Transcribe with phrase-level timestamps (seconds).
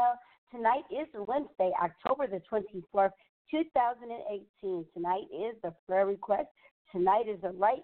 [0.00, 0.18] well.
[0.50, 3.10] Tonight is Wednesday, October the 24th,
[3.50, 4.84] 2018.
[4.94, 6.48] Tonight is the prayer request.
[6.92, 7.82] Tonight is the right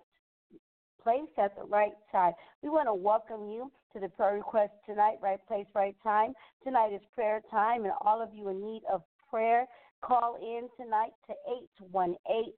[1.03, 2.32] place at the right time.
[2.62, 6.32] We want to welcome you to the prayer request tonight, right place, right time.
[6.64, 9.67] Tonight is prayer time, and all of you in need of prayer,
[10.02, 11.35] call in tonight to
[11.85, 12.52] 818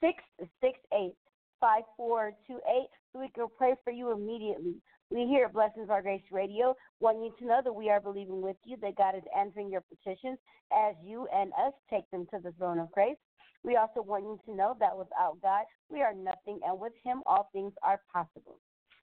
[0.00, 1.14] 668
[1.60, 4.76] 5428 so we can pray for you immediately.
[5.12, 8.40] We here at Blessings by Grace Radio want you to know that we are believing
[8.40, 10.38] with you that God is answering your petitions
[10.72, 13.16] as you and us take them to the throne of grace.
[13.64, 17.22] We also want you to know that without God, we are nothing, and with Him,
[17.26, 18.60] all things are possible.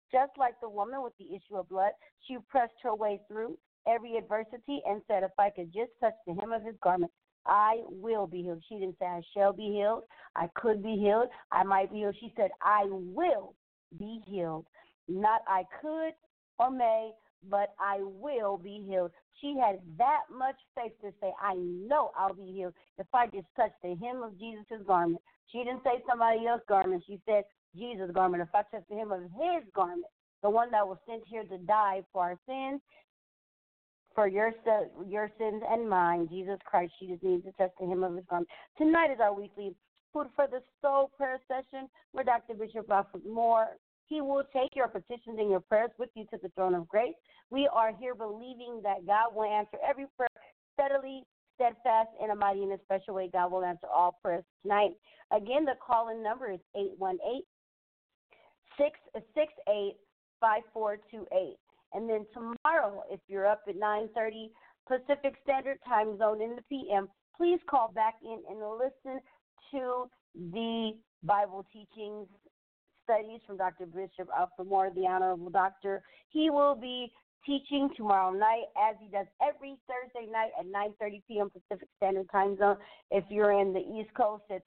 [0.09, 1.92] Just like the woman with the issue of blood,
[2.25, 6.36] she pressed her way through every adversity and said, If I could just touch the
[6.36, 7.12] hem of His garment,
[7.45, 8.63] I will be healed.
[8.69, 10.03] She didn't say, I shall be healed.
[10.38, 11.27] I could be healed.
[11.51, 12.15] I might be healed.
[12.21, 13.56] She said, I will
[14.00, 14.68] be healed.
[15.07, 16.13] Not I could
[16.59, 17.12] or may,
[17.50, 19.12] but I will be healed.
[19.42, 23.48] She had that much faith to say, I know I'll be healed if I just
[23.56, 25.21] touch the hem of Jesus' garment.
[25.51, 27.04] She didn't say somebody else's garment.
[27.06, 27.44] She said
[27.75, 28.44] Jesus' garment.
[28.44, 30.06] If I touch the hem of his garment,
[30.44, 32.81] the one that was sent here to die for our sins,
[34.15, 34.51] for your
[35.07, 38.25] your sins and mine, Jesus Christ, she just needs to touch the hem of his
[38.27, 38.50] garment.
[38.77, 39.75] Tonight is our weekly
[40.13, 42.56] Food for the Soul prayer session where Dr.
[42.56, 43.68] Bishop Alfred Moore
[44.07, 47.15] he will take your petitions and your prayers with you to the throne of grace.
[47.50, 50.30] We are here believing that God will answer every prayer
[50.74, 51.24] steadily,
[51.56, 53.30] steadfast, in a mighty and a special way.
[53.31, 54.92] God will answer all prayers tonight.
[55.31, 57.42] Again, the call in number is 818
[58.77, 59.98] 668
[60.39, 61.57] 5428.
[61.94, 64.51] And then tomorrow, if you're up at 9:30
[64.88, 69.21] Pacific Standard Time Zone in the PM, please call back in and listen
[69.71, 70.92] to the
[71.24, 72.27] Bible teachings
[73.07, 73.86] studies from Dr.
[73.86, 76.04] Bishop Alfred Moore, the Honorable Doctor.
[76.30, 77.12] He will be
[77.45, 81.50] teaching tomorrow night as he does every Thursday night at 9:30 p.m.
[81.50, 82.77] Pacific Standard Time Zone.
[83.09, 84.65] If you're in the East Coast, it's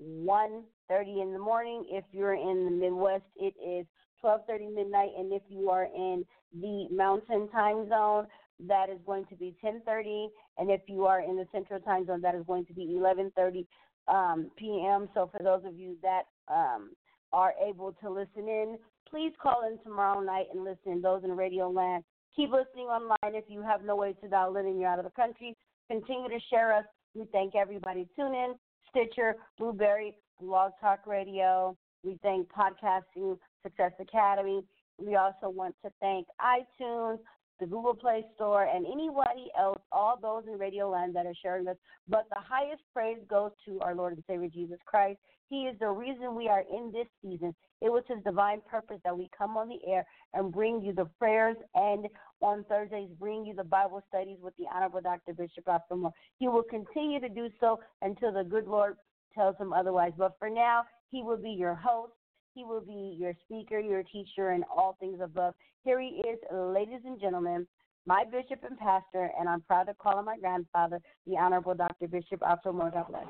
[0.00, 1.84] 1:30 in the morning.
[1.90, 3.86] If you're in the Midwest, it is
[4.24, 6.24] 12:30 midnight, and if you are in
[6.58, 8.26] the Mountain Time Zone,
[8.66, 10.28] that is going to be 10:30,
[10.58, 13.66] and if you are in the Central Time Zone, that is going to be 11:30
[14.08, 15.08] um, p.m.
[15.14, 16.90] So for those of you that um,
[17.34, 18.78] are able to listen in,
[19.10, 21.02] please call in tomorrow night and listen.
[21.02, 22.04] Those in Radio Land,
[22.34, 23.34] keep listening online.
[23.34, 25.56] If you have no way to dial in and you're out of the country,
[25.90, 26.84] continue to share us.
[27.14, 28.08] We thank everybody.
[28.16, 28.54] Tune in,
[28.90, 31.76] Stitcher, Blubrry, Blog Talk Radio.
[32.04, 34.62] We thank Podcasting Success Academy.
[34.98, 37.18] We also want to thank iTunes,
[37.60, 41.64] the Google Play Store, and anybody else, all those in Radio Land that are sharing
[41.64, 41.76] this.
[42.08, 45.18] But the highest praise goes to our Lord and Savior Jesus Christ.
[45.48, 47.54] He is the reason we are in this season.
[47.80, 51.04] It was His divine purpose that we come on the air and bring you the
[51.18, 52.06] prayers, and
[52.40, 55.34] on Thursdays, bring you the Bible studies with the Honorable Dr.
[55.34, 56.12] Bishop Moore.
[56.38, 58.96] He will continue to do so until the good Lord
[59.34, 60.12] tells him otherwise.
[60.16, 62.12] But for now, He will be your host.
[62.54, 65.54] He will be your speaker, your teacher, and all things above.
[65.82, 67.66] Here he is, ladies and gentlemen,
[68.06, 72.06] my bishop and pastor, and I'm proud to call him my grandfather, the Honorable Dr.
[72.06, 72.92] Bishop Alfred Moore.
[72.92, 73.26] God bless.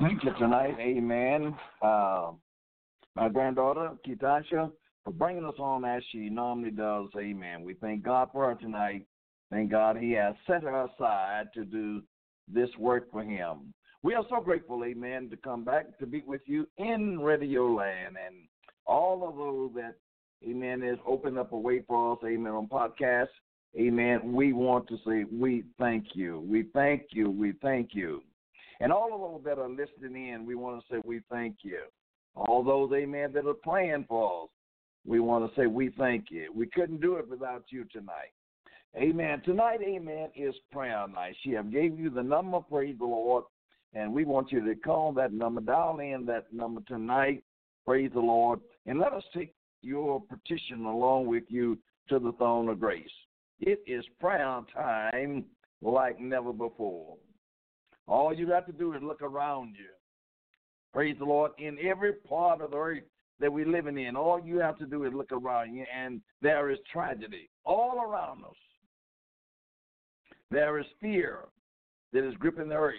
[0.00, 1.54] Thank you tonight, amen.
[1.82, 2.30] Uh,
[3.14, 4.70] my granddaughter, Kitasha,
[5.04, 7.62] for bringing us on as she normally does, amen.
[7.62, 9.06] We thank God for her tonight.
[9.50, 12.02] Thank God he has set her aside to do
[12.52, 13.74] this work for him.
[14.02, 18.16] We are so grateful, amen, to come back to be with you in Radio Land
[18.24, 18.36] and
[18.86, 19.96] all of those that,
[20.48, 23.28] amen, has opened up a way for us, amen, on podcast.
[23.78, 24.32] Amen.
[24.32, 26.40] We want to say we thank you.
[26.48, 27.30] We thank you.
[27.30, 28.22] We thank you.
[28.80, 31.80] And all of those that are listening in, we want to say we thank you.
[32.34, 34.48] All those, amen, that are praying for us,
[35.06, 36.52] we want to say we thank you.
[36.54, 38.32] We couldn't do it without you tonight.
[38.96, 39.42] Amen.
[39.44, 41.36] Tonight, amen, is prayer night.
[41.42, 43.44] She have gave you the number, praise the Lord,
[43.94, 47.44] and we want you to call that number, dial in that number tonight,
[47.86, 52.68] praise the Lord, and let us take your petition along with you to the throne
[52.68, 53.06] of grace.
[53.60, 55.44] It is prayer time
[55.82, 57.16] like never before.
[58.06, 59.90] All you got to do is look around you.
[60.92, 61.52] Praise the Lord.
[61.58, 63.02] In every part of the earth
[63.38, 66.70] that we're living in, all you have to do is look around you, and there
[66.70, 68.56] is tragedy all around us.
[70.50, 71.40] There is fear
[72.12, 72.94] that is gripping the earth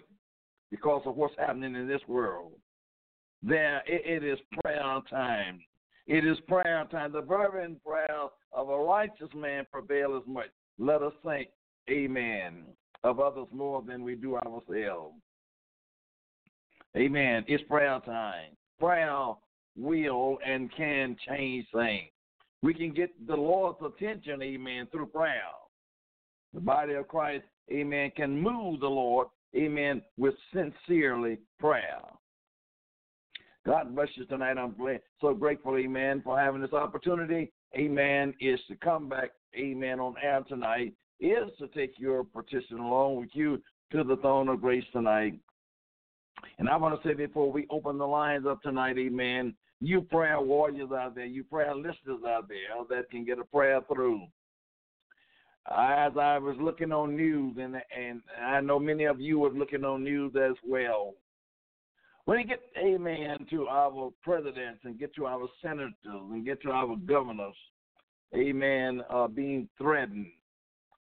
[0.71, 2.51] because of what's happening in this world.
[3.41, 5.61] There, it, it is prayer time.
[6.07, 7.11] It is prayer time.
[7.11, 10.49] The fervent prayer of a righteous man prevails as much.
[10.77, 11.49] Let us think,
[11.89, 12.65] Amen,
[13.03, 15.15] of others more than we do ourselves.
[16.95, 17.43] Amen.
[17.47, 18.51] It's prayer time.
[18.79, 19.33] Prayer
[19.77, 22.09] will and can change things.
[22.61, 25.41] We can get the Lord's attention, amen, through prayer.
[26.53, 31.99] The body of Christ, amen, can move the Lord, amen, with sincerely prayer.
[33.65, 34.57] God bless you tonight.
[34.57, 34.75] I'm
[35.21, 37.51] so grateful, amen, for having this opportunity.
[37.77, 43.17] Amen, is to come back, amen, on air tonight, is to take your petition along
[43.17, 45.33] with you to the throne of grace tonight.
[46.57, 50.41] And I want to say before we open the lines up tonight, amen, you prayer
[50.41, 54.23] warriors out there, you prayer listeners out there that can get a prayer through
[55.71, 59.83] as I was looking on news, and and I know many of you were looking
[59.85, 61.13] on news as well.
[62.25, 66.69] When you get, amen, to our presidents and get to our senators and get to
[66.71, 67.55] our governors,
[68.35, 70.27] amen, uh, being threatened,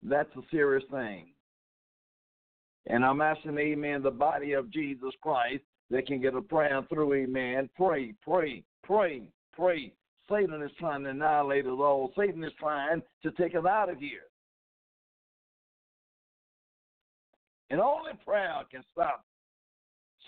[0.03, 1.29] that's a serious thing.
[2.87, 7.13] And I'm asking, amen, the body of Jesus Christ that can get a prayer through,
[7.15, 7.69] amen.
[7.75, 9.93] Pray, pray, pray, pray.
[10.29, 12.11] Satan is trying to annihilate us all.
[12.17, 14.21] Satan is trying to take us out of here.
[17.75, 19.25] And only prayer can stop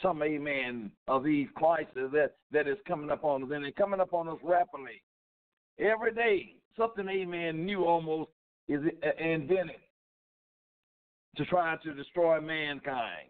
[0.04, 3.50] some, amen, of these crises that, that is coming up on us.
[3.54, 5.02] And they're coming up on us rapidly.
[5.80, 8.32] Every day, something, amen, new almost
[8.68, 8.82] is
[9.18, 9.78] invented
[11.38, 13.30] to try to destroy mankind.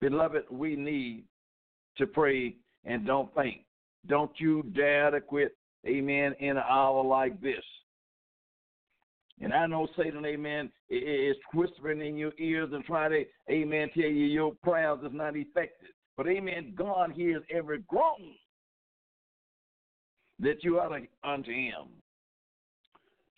[0.00, 1.24] Beloved, we need
[1.98, 3.62] to pray and don't faint.
[4.06, 5.56] Don't you dare to quit,
[5.88, 7.64] amen, in an hour like this.
[9.42, 14.04] And I know Satan, amen, is whispering in your ears and trying to, amen, tell
[14.04, 15.88] you your prayers is not effective.
[16.16, 18.34] But, amen, God hears every groan
[20.38, 21.88] that you utter unto him.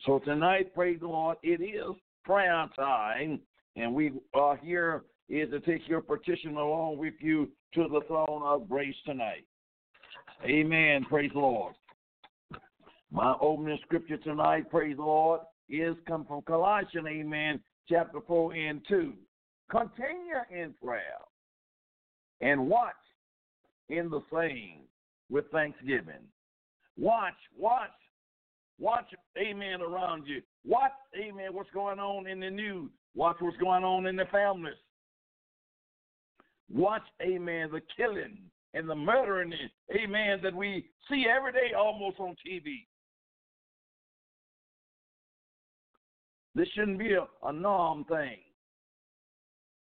[0.04, 3.40] So tonight, praise the Lord, it is prayer time,
[3.76, 8.42] and we are here is to take your petition along with you to the throne
[8.44, 9.46] of grace tonight.
[10.44, 11.06] Amen.
[11.08, 11.74] Praise the Lord.
[13.10, 15.40] My opening scripture tonight, praise the Lord,
[15.80, 19.12] is come from Colossians, amen, chapter 4 and 2.
[19.70, 21.20] Continue in prayer
[22.40, 22.94] and watch
[23.88, 24.82] in the same
[25.30, 26.28] with thanksgiving.
[26.98, 27.90] Watch, watch,
[28.78, 29.06] watch,
[29.38, 30.42] amen, around you.
[30.66, 32.90] Watch, amen, what's going on in the news.
[33.14, 34.74] Watch what's going on in the families.
[36.72, 38.38] Watch, amen, the killing
[38.74, 39.52] and the murdering,
[39.94, 42.86] amen, that we see every day almost on TV.
[46.54, 48.38] This shouldn't be a, a norm thing.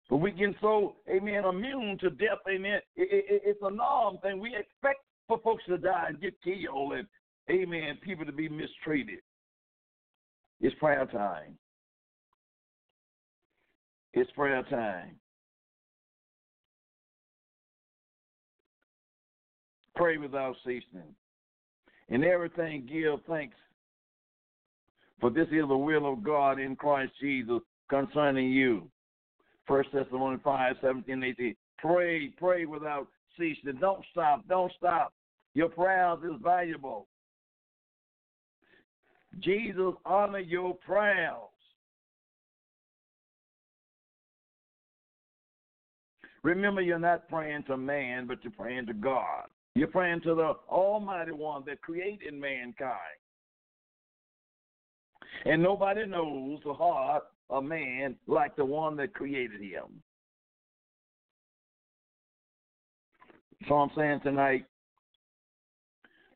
[0.09, 2.79] But we get so, amen, immune to death, amen.
[2.95, 4.39] It, it, it's a norm thing.
[4.39, 7.07] We expect for folks to die and get killed and,
[7.49, 9.19] amen, people to be mistreated.
[10.61, 11.57] It's prayer time.
[14.13, 15.15] It's prayer time.
[19.95, 21.15] Pray without ceasing.
[22.09, 23.55] In everything, give thanks
[25.19, 28.89] for this is the will of God in Christ Jesus concerning you.
[29.67, 31.55] First Thessalonians 5, 17, 18.
[31.77, 33.77] Pray, pray without ceasing.
[33.79, 35.13] Don't stop, don't stop.
[35.53, 37.07] Your prayers is valuable.
[39.39, 41.35] Jesus honor your prayers.
[46.43, 49.45] Remember, you're not praying to man, but you're praying to God.
[49.75, 53.22] You're praying to the Almighty One that created mankind.
[55.45, 60.01] And nobody knows the heart of man like the one that created him.
[63.67, 64.65] So I'm saying tonight,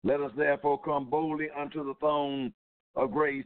[0.04, 2.54] let us therefore come boldly unto the throne
[2.96, 3.46] of grace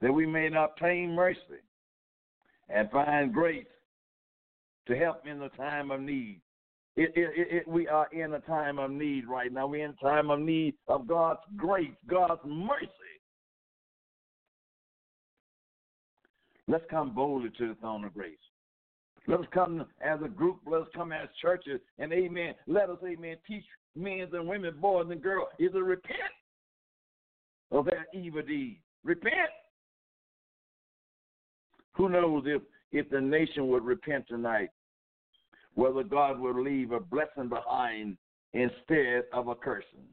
[0.00, 1.38] that we may obtain mercy
[2.68, 3.66] and find grace
[4.86, 6.40] to help in the time of need.
[6.96, 9.66] It, it, it, we are in a time of need right now.
[9.66, 12.88] We're in a time of need of God's grace, God's mercy.
[16.66, 18.38] Let's come boldly to the throne of grace.
[19.26, 20.60] Let us come as a group.
[20.66, 21.80] Let us come as churches.
[21.98, 22.54] And amen.
[22.66, 23.64] Let us, amen, teach
[23.96, 26.18] men and women, boys and girls, is to repent
[27.70, 28.80] of their evil deeds.
[29.02, 29.50] Repent.
[31.92, 34.70] Who knows if, if the nation would repent tonight,
[35.74, 38.16] whether God would leave a blessing behind
[38.52, 40.08] instead of a cursing.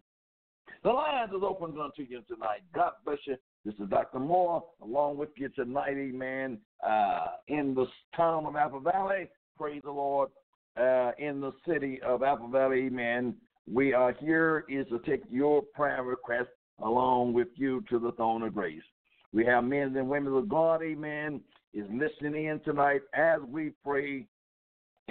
[0.83, 2.61] The lines is open unto you tonight.
[2.73, 3.35] God bless you.
[3.63, 4.19] This is Dr.
[4.19, 9.29] Moore, along with you tonight, amen, uh, in the town of Apple Valley.
[9.55, 10.29] Praise the Lord.
[10.75, 13.35] Uh, in the city of Apple Valley, amen.
[13.71, 16.49] We are here is to take your prayer request
[16.81, 18.81] along with you to the throne of grace.
[19.31, 21.41] We have men and women of God, amen,
[21.71, 24.25] is listening in tonight as we pray,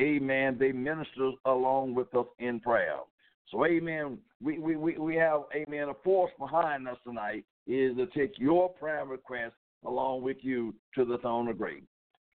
[0.01, 0.57] amen.
[0.59, 2.97] They minister along with us in prayer.
[3.49, 4.19] So, amen.
[4.43, 8.69] We, we, we, we have, amen, a force behind us tonight is to take your
[8.69, 11.83] prayer request along with you to the throne of grace.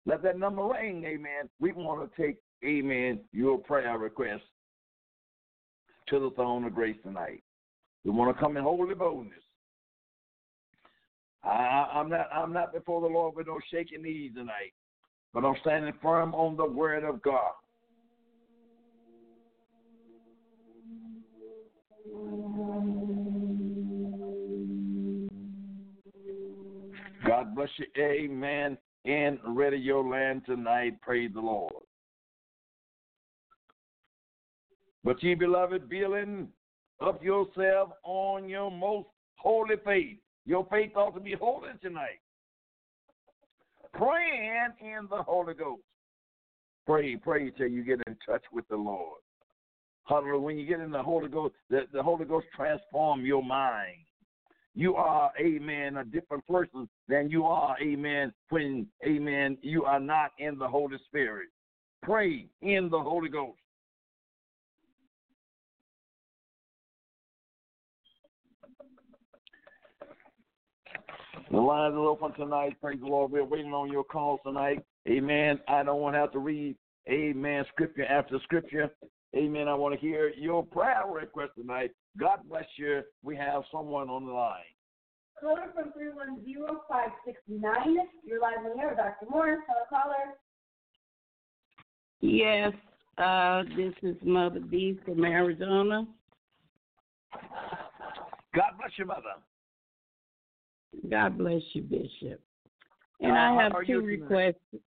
[0.05, 1.49] Let that number ring, amen.
[1.59, 4.43] We want to take, amen, your prayer request
[6.09, 7.43] to the throne of grace tonight.
[8.03, 9.39] We want to come in holy boldness.
[11.43, 14.73] I, I'm not I'm not before the Lord with no shaking knees tonight,
[15.33, 17.51] but I'm standing firm on the word of God.
[27.25, 27.85] God bless you.
[27.97, 28.77] Amen.
[29.05, 31.01] In radio land tonight.
[31.01, 31.73] Praise the Lord.
[35.03, 36.47] But ye beloved, building
[37.01, 40.17] up yourself on your most holy faith.
[40.45, 42.19] Your faith ought to be holy tonight.
[43.93, 45.81] Praying in the Holy Ghost.
[46.85, 49.19] Pray, pray till you get in touch with the Lord.
[50.05, 50.39] Hallelujah.
[50.39, 54.05] When you get in the Holy Ghost, the, the Holy Ghost transform your mind.
[54.75, 60.31] You are, amen, a different person than you are, amen, when, amen, you are not
[60.39, 61.49] in the Holy Spirit.
[62.01, 63.59] Pray in the Holy Ghost.
[71.51, 72.75] The lines are open tonight.
[72.81, 73.31] Praise the Lord.
[73.31, 74.83] We're waiting on your calls tonight.
[75.07, 75.59] Amen.
[75.67, 76.75] I don't want to have to read,
[77.07, 78.89] amen, scripture after scripture.
[79.35, 79.67] Amen.
[79.67, 81.91] I want to hear your prayer request tonight.
[82.19, 83.01] God bless you.
[83.23, 84.61] We have someone on the line.
[85.39, 87.95] Caller from 310-569.
[88.23, 89.25] You're live on air, Dr.
[89.29, 89.59] Morris.
[89.67, 90.35] Hello, caller.
[92.21, 92.71] Yes,
[93.17, 96.07] uh, this is Mother B from Arizona.
[98.55, 99.33] God bless you, Mother.
[101.09, 102.39] God bless you, Bishop.
[103.19, 104.21] And Uh, I have two you tonight?
[104.21, 104.83] requests.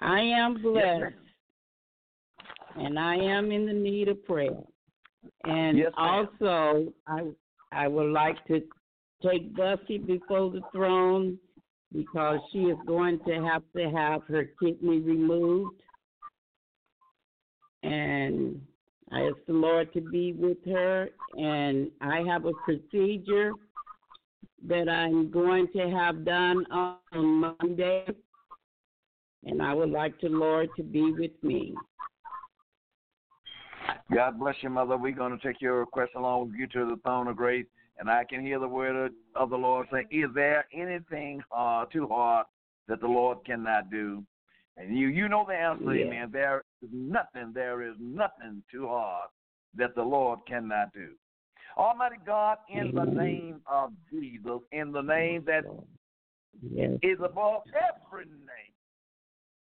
[0.00, 1.14] I am blessed,
[2.76, 4.60] and I am in the need of prayer.
[5.44, 7.22] And Yes, also, I
[7.72, 8.62] I would like to
[9.22, 11.38] take Bussy before the throne
[11.92, 15.80] because she is going to have to have her kidney removed.
[17.82, 18.60] And
[19.12, 23.52] I ask the Lord to be with her, and I have a procedure
[24.66, 26.98] that I'm going to have done on
[27.60, 28.06] Monday,
[29.44, 31.74] and I would like the Lord to be with me.
[34.12, 34.96] God bless you, Mother.
[34.96, 37.66] We're going to take your request along with you to the throne of grace.
[37.98, 42.08] And I can hear the word of the Lord saying, Is there anything uh, too
[42.08, 42.46] hard
[42.88, 44.24] that the Lord cannot do?
[44.76, 46.06] And you you know the answer, Yeah.
[46.06, 46.30] amen.
[46.32, 49.28] There is nothing, there is nothing too hard
[49.76, 51.10] that the Lord cannot do.
[51.76, 55.64] Almighty God, in the name of Jesus, in the name that
[56.60, 56.98] Yes.
[57.02, 58.73] is above every name.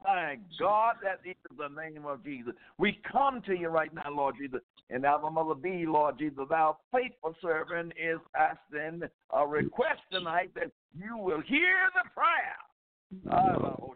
[0.04, 2.54] My God, that is the name of Jesus.
[2.78, 4.62] We come to you right now, Lord Jesus.
[4.90, 10.72] And our Mother B, Lord Jesus, our faithful servant is asking a request tonight that
[10.98, 12.56] you will hear the prayer
[13.32, 13.96] oh,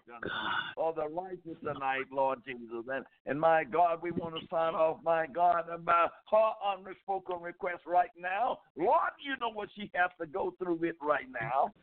[0.77, 2.85] of oh, the righteous tonight, Lord Jesus.
[2.91, 7.81] And, and my God, we want to sign off, my God, about her unspoken request
[7.87, 8.59] right now.
[8.77, 11.73] Lord, you know what she has to go through with right now.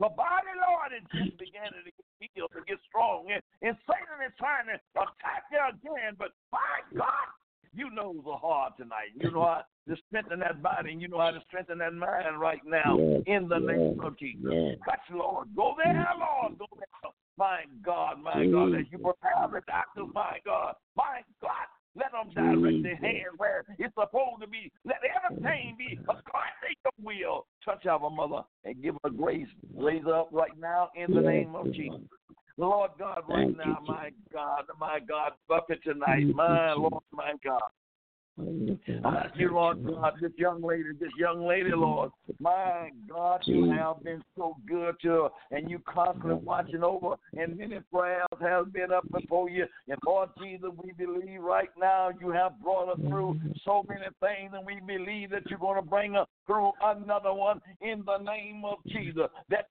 [0.00, 3.28] The body, Lord, is just beginning to get healed, to get strong.
[3.28, 6.16] And, and Satan is trying to attack you again.
[6.16, 7.28] But my God,
[7.76, 9.12] you know the heart tonight.
[9.12, 12.40] You know how to strengthen that body, and you know how to strengthen that mind
[12.40, 14.48] right now Yes, in the name yes, of Jesus.
[14.48, 14.78] yes.
[14.88, 15.48] Touch, Lord.
[15.54, 16.58] Go there, Lord.
[16.58, 17.12] Go there.
[17.36, 22.32] My God, my God, as you prepare the doctors, my God, my God, let them
[22.34, 24.70] direct their hand where it's supposed to be.
[24.84, 27.46] Let everything be according to your will.
[27.64, 29.48] Touch our mother and give her grace.
[29.76, 32.00] Raise up right now in the name of Jesus.
[32.56, 37.62] Lord God, right Thank now, my God, my God, bucket tonight, my Lord, my God.
[39.04, 39.84] I you, Lord.
[39.84, 44.94] God, this young lady, this young lady, Lord, my God, you have been so good
[45.02, 49.66] to her, and you constantly watching over, and many prayers have been up before you.
[49.88, 54.52] And Lord Jesus, we believe right now you have brought her through so many things,
[54.54, 58.62] and we believe that you're going to bring her through another one in the name
[58.64, 59.28] of Jesus.
[59.48, 59.68] That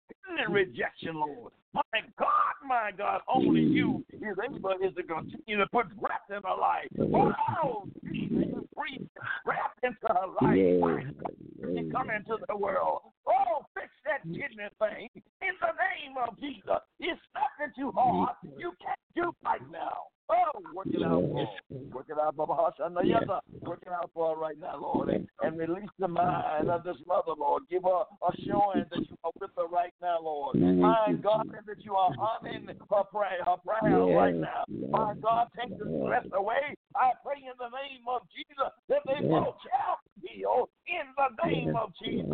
[0.48, 1.52] rejection, Lord.
[1.74, 1.82] My
[2.18, 6.56] God, my God, only you is able is to continue to put breath in her
[6.60, 6.88] life.
[7.00, 9.08] Oh, Jesus, breathe
[9.44, 10.56] breath into her life.
[10.56, 11.82] Yeah.
[11.82, 13.00] She come into the world.
[13.26, 14.34] Oh, fix that mm.
[14.34, 16.80] kidney thing in the name of Jesus.
[17.00, 18.37] It's nothing too hard.
[18.44, 18.60] Mm.
[18.60, 20.12] You can't do right now.
[20.30, 21.78] Oh, work it out for her.
[21.92, 22.54] Work it out for her.
[22.54, 23.22] Hashanah, yes.
[23.60, 25.10] Work it out for her right now, Lord.
[25.10, 27.64] And, and release the mind of this mother, Lord.
[27.68, 30.56] Give her assurance that you are with her right now, Lord.
[30.56, 30.78] Mm.
[30.78, 34.64] My God, that you are honoring her prayer, her prayer right now.
[34.68, 36.74] My God, take the stress away.
[36.96, 40.03] I pray in the name of Jesus that they shall be
[40.34, 42.26] healed in the name of Jesus.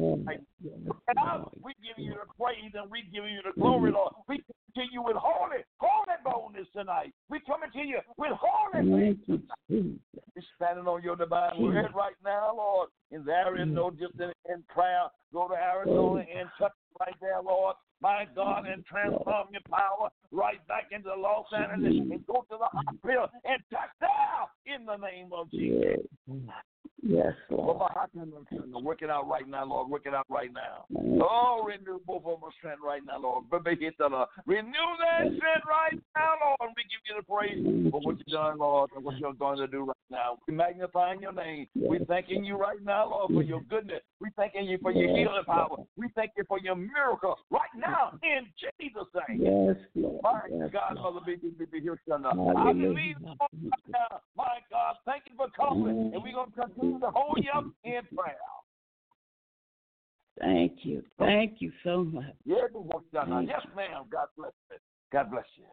[1.08, 4.12] And I, we give you the praise and we give you the glory, Lord.
[4.28, 7.12] We come to you with holy, holy boldness tonight.
[7.28, 9.40] We coming to you with holy faith.
[9.68, 12.88] We're standing on your divine word right now, Lord.
[13.10, 15.04] And there is no distance in prayer.
[15.32, 17.76] Go to Arizona and touch right there, Lord.
[18.02, 22.68] My God, and transform your power right back into Los Angeles and go to the
[22.72, 26.06] hospital and touch there in the name of Jesus.
[27.02, 27.30] Yes.
[27.30, 28.84] Yes, Lord.
[28.84, 29.88] Work it out right now, Lord.
[29.88, 30.84] Work it out right now.
[31.22, 33.44] Oh, renew both of our strength right now, Lord.
[33.52, 33.58] Uh,
[34.46, 36.72] renew that strength right now, Lord.
[36.76, 39.66] We give you the praise for what you've done, Lord, and what you're going to
[39.66, 40.38] do right now.
[40.48, 41.66] We magnifying your name.
[41.74, 44.00] We're thanking you right now, Lord, for your goodness.
[44.20, 45.76] We're thanking you for your healing power.
[45.96, 49.40] We thank you for your miracle right now in Jesus' name.
[49.40, 50.22] Yes, Lord.
[50.22, 51.24] My yes, God, Lord.
[51.24, 52.24] Baby, baby, here, son.
[52.24, 54.20] Uh, I believe, Lord, right now.
[54.36, 57.64] My God, thank you for calling, and we're going to continue to hold you up
[57.84, 58.36] in prayer.
[60.40, 61.02] Thank you.
[61.18, 62.34] Thank you so much.
[62.44, 63.40] Yeah, but what's done now?
[63.40, 64.04] Yes, ma'am.
[64.10, 64.76] God bless you.
[65.12, 65.64] God bless you.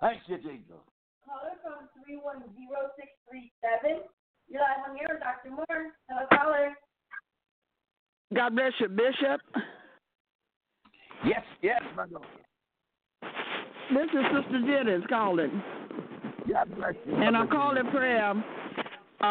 [0.00, 0.82] Thank you, Jesus.
[1.24, 4.02] Caller from 310637.
[4.48, 5.50] You're live on air, Dr.
[5.50, 5.92] Moore.
[6.08, 6.74] Hello, caller.
[8.34, 9.40] God bless you, Bishop.
[11.24, 12.26] Yes, yes, my God.
[13.90, 15.62] This is Sister Jennings calling.
[16.50, 17.14] God bless you.
[17.14, 18.32] And I'm calling prayer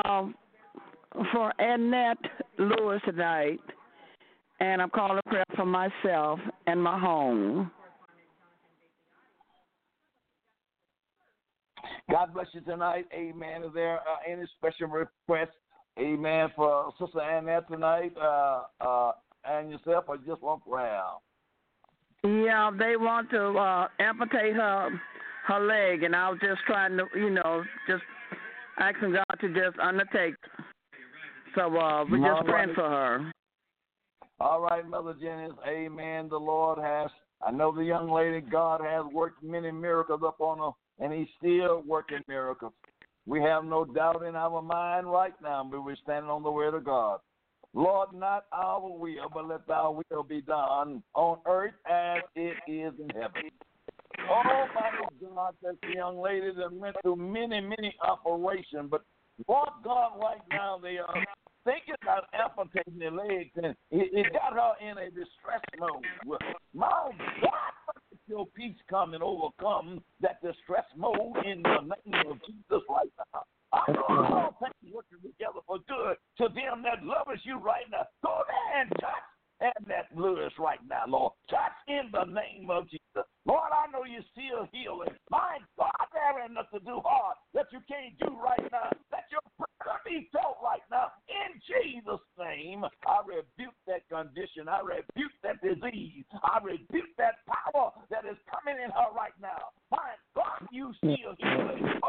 [0.06, 0.36] um,
[1.32, 2.18] for Annette
[2.58, 3.60] Lewis tonight.
[4.60, 7.72] And I'm calling a prayer for myself and my home.
[12.10, 13.06] God bless you tonight.
[13.14, 13.64] Amen.
[13.64, 15.52] Is there uh, any special request?
[16.00, 16.50] Amen.
[16.56, 19.12] For Sister Annette tonight, uh, uh,
[19.46, 21.02] and yourself, or just one prayer?
[22.24, 24.90] Yeah, they want to uh, amputate her
[25.48, 28.04] her leg, and I was just trying to, you know, just
[28.80, 30.36] asking God to just undertake.
[31.56, 32.76] So uh, we're just All praying right.
[32.76, 33.32] for her.
[34.40, 35.54] All right, Mother Jennings.
[35.68, 36.30] Amen.
[36.30, 37.10] The Lord has.
[37.46, 38.42] I know the young lady.
[38.42, 42.74] God has worked many miracles upon her, and He's still working miracles.
[43.26, 46.74] We have no doubt in our mind right now, but we're standing on the word
[46.74, 47.20] of God.
[47.74, 52.94] Lord, not our will, but let thy will be done on earth as it is
[53.00, 53.50] in heaven.
[54.30, 54.42] Oh,
[54.76, 59.04] my God, that young lady that went through many, many operations, but
[59.48, 61.14] Lord God, right now they are
[61.64, 63.76] thinking about amputating their legs, and it,
[64.14, 66.40] it got her in a distress mode.
[66.74, 67.72] My God,
[68.28, 73.44] your peace come and overcome that distress mode in the name of Jesus right now.
[73.74, 78.06] I know all things working together for good to them that loves you right now.
[78.24, 79.31] Go there and touch
[79.62, 81.34] Annette Lewis right now, Lord.
[81.50, 83.30] Touch in the name of Jesus.
[83.46, 85.14] Lord, I know you're still healing.
[85.30, 88.90] My God, there ain't nothing too hard that you can't do right now.
[89.14, 91.14] That your prayer be felt right now.
[91.30, 94.66] In Jesus' name, I rebuke that condition.
[94.66, 96.26] I rebuke that disease.
[96.42, 99.70] I rebuke that power that is coming in her right now.
[99.92, 102.02] My God, you still healing.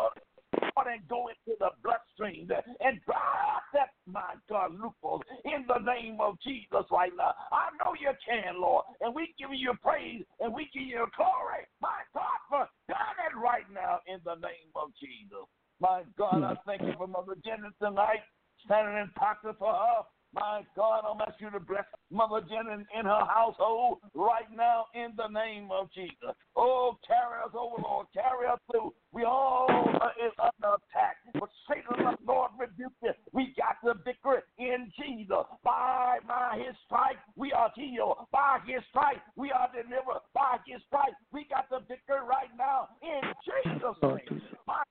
[0.77, 2.49] God, and go into the bloodstream
[2.81, 7.35] and drive that, my God, in the name of Jesus right now.
[7.53, 11.65] I know you can, Lord, and we give you praise and we give you glory,
[11.81, 15.47] my God, for doing it right now in the name of Jesus.
[15.81, 18.23] My God, I thank you for Mother Jennings tonight,
[18.65, 20.03] standing in pocket for her.
[20.35, 25.13] My God, I'm asking you to bless Mother Jennings in her household right now in
[25.17, 26.33] the name of Jesus.
[26.57, 28.07] Oh, carry us over, Lord.
[28.15, 28.95] Carry us through.
[29.13, 31.21] We all are is under attack.
[31.35, 33.13] But Satan, Lord, rebuke you.
[33.33, 35.45] We got the victory in Jesus.
[35.65, 38.25] By, by his stripes, we are healed.
[38.33, 40.25] By his stripes, we are delivered.
[40.35, 44.41] By his stripes, we got the victory right now in Jesus' name.
[44.67, 44.83] My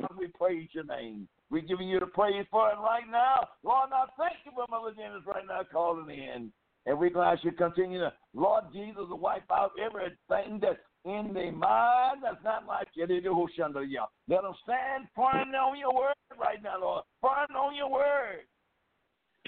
[0.00, 1.28] God, we praise your name.
[1.50, 3.48] We're giving you the praise for it right now.
[3.62, 6.52] Lord, I thank you for Mother Jennings right now calling in.
[6.86, 11.52] And we're glad you continue to, Lord Jesus, to wipe out everything that's in their
[11.52, 13.06] mind that's not like you.
[13.08, 17.04] Let them stand praying on your word right now, Lord.
[17.20, 18.42] Praying on your word.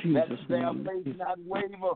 [0.05, 1.95] Let their faith not waver.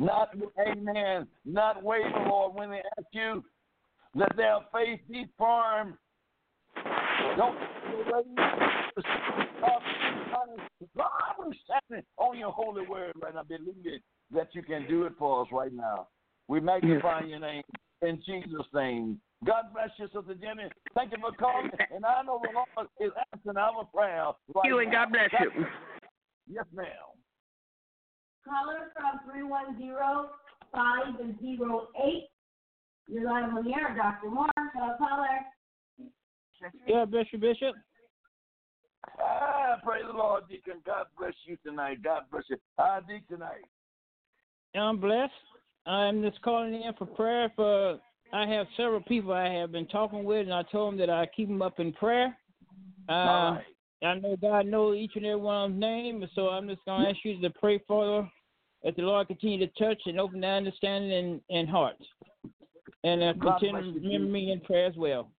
[0.00, 3.44] Not, amen, not waver, Lord, when they ask you.
[4.14, 5.98] Let their faith be firm.
[7.36, 7.56] Don't
[10.96, 14.00] God, we're standing on your holy word right now, believing
[14.32, 16.08] that you can do it for us right now.
[16.48, 17.62] We magnify your name
[18.02, 19.20] in Jesus' name.
[19.44, 20.68] God bless you, Sister Jenny.
[20.94, 21.70] Thank you for calling.
[21.94, 24.32] And I know the Lord is answering our prayer.
[24.54, 25.04] Right You and now.
[25.04, 25.66] God bless you.
[26.50, 26.86] Yes, ma'am.
[28.44, 29.20] Caller from
[30.74, 32.28] 310-508.
[33.08, 34.30] You're live on the air, Dr.
[34.30, 34.50] Moore.
[34.74, 35.46] Hello, caller.
[36.86, 37.74] Yeah, Bishop Bishop.
[39.20, 40.80] Ah, praise the Lord, Deacon.
[40.84, 42.02] God bless you tonight.
[42.02, 42.56] God bless you.
[42.78, 43.64] Ah, Deacon tonight.
[44.74, 45.32] I'm blessed.
[45.86, 47.98] I'm just calling in for prayer for.
[48.32, 51.26] I have several people I have been talking with, and I told them that I
[51.34, 52.36] keep them up in prayer.
[53.08, 53.64] Uh, All right.
[54.02, 57.04] I know God knows each and every one of them names, so I'm just going
[57.04, 58.30] to ask you to pray for them,
[58.84, 62.04] that the Lord continue to touch and open their understanding and, and hearts.
[63.02, 65.30] And uh, continue to remember me in prayer as well.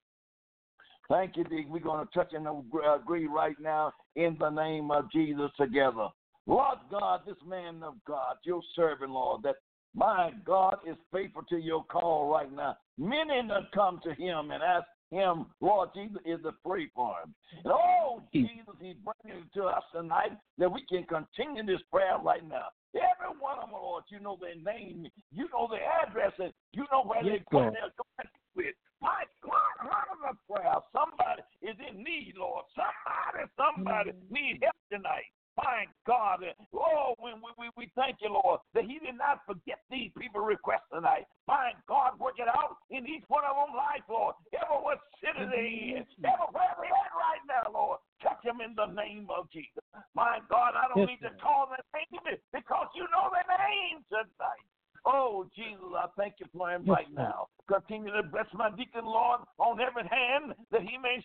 [1.10, 1.66] Thank you, Dick.
[1.68, 5.50] We're going to touch and uh, uh, agree right now in the name of Jesus
[5.60, 6.08] together.
[6.46, 9.56] Lord God, this man of God, your servant, Lord, that
[9.96, 12.78] my God is faithful to your call right now.
[12.98, 17.34] Many that come to him and ask him, Lord Jesus, is pray for him.
[17.64, 22.18] And oh, Jesus, he's bringing it to us tonight that we can continue this prayer
[22.24, 22.68] right now.
[22.96, 26.86] Every one of them, Lord, you know their name, you know their address, and you
[26.92, 27.74] know where yes, they're going.
[27.74, 28.76] They're going with.
[29.02, 30.76] My God, heart of a prayer.
[30.92, 32.66] Somebody is in need, Lord.
[32.76, 34.34] Somebody, somebody mm-hmm.
[34.34, 35.32] need help tonight.
[35.60, 36.40] My God,
[36.72, 40.88] oh, we, we, we thank you, Lord, that He did not forget these people requests
[40.88, 41.28] tonight.
[41.52, 44.40] My God, work it out in each one of them life, Lord.
[44.56, 48.00] Ever what city they in, ever where they at right now, Lord.
[48.24, 49.84] Touch them in the name of Jesus.
[50.16, 54.00] My God, I don't yes, need to call their name because you know their name
[54.08, 54.68] tonight.
[55.06, 57.48] Oh, Jesus, I thank you for him right now.
[57.68, 61.24] Continue to bless my deacon, Lord, on every hand, that he may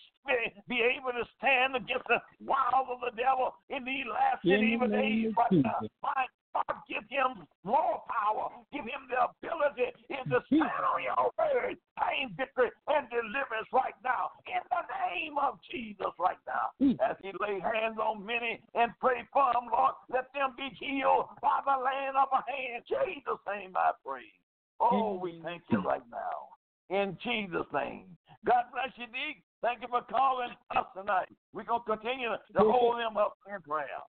[0.68, 4.88] be able to stand against the wiles of the devil in these last and evil
[4.88, 5.80] days right now.
[6.02, 8.54] My God, give him more power.
[8.72, 9.90] Give him the ability
[10.30, 14.30] to stand on your word, pain, victory, and deliverance right now.
[14.46, 16.70] In the name of Jesus right now.
[17.02, 21.26] As he lay hands on many and pray for them, Lord, let them be healed
[21.42, 22.86] by the laying of a hand.
[22.86, 24.30] Jesus' name I pray.
[24.78, 26.54] Oh, we thank you right now.
[26.90, 28.16] In Jesus' name.
[28.46, 29.42] God bless you, Deke.
[29.62, 31.32] Thank you for calling us tonight.
[31.54, 34.04] We're going to continue to hold them up in prayer.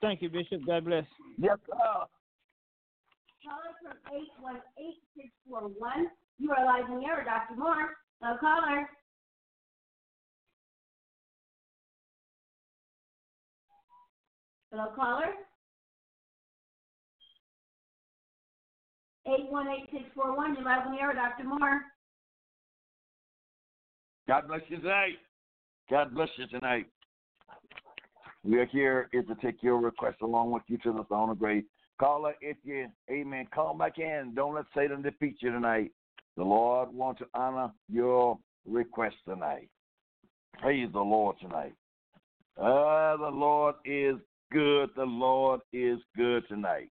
[0.00, 0.64] Thank you, Bishop.
[0.66, 1.04] God bless.
[1.38, 1.76] Yes, sir.
[3.44, 3.96] Caller from
[5.48, 6.04] 818-641.
[6.38, 7.58] You are live in the air, Dr.
[7.58, 7.96] Moore.
[8.22, 8.88] No caller.
[14.70, 15.34] Hello, caller.
[19.26, 20.56] 818-641.
[20.56, 21.44] You're live in the air, Dr.
[21.44, 21.82] Moore.
[24.28, 25.18] God bless you tonight.
[25.90, 26.86] God bless you tonight.
[28.44, 31.38] We are here is to take your request along with you to the throne of
[31.38, 31.64] grace.
[31.98, 34.32] Caller, if you, amen, call back in.
[34.34, 35.92] Don't let Satan defeat you tonight.
[36.36, 39.68] The Lord wants to honor your request tonight.
[40.58, 41.74] Praise the Lord tonight.
[42.58, 44.16] Ah, the Lord is
[44.50, 44.90] good.
[44.96, 46.90] The Lord is good tonight.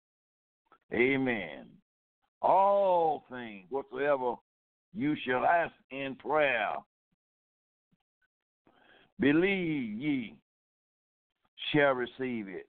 [0.94, 1.68] Amen.
[2.42, 4.36] All things whatsoever
[4.96, 6.74] you shall ask in prayer,
[9.20, 10.36] believe ye
[11.76, 12.68] shall receive it.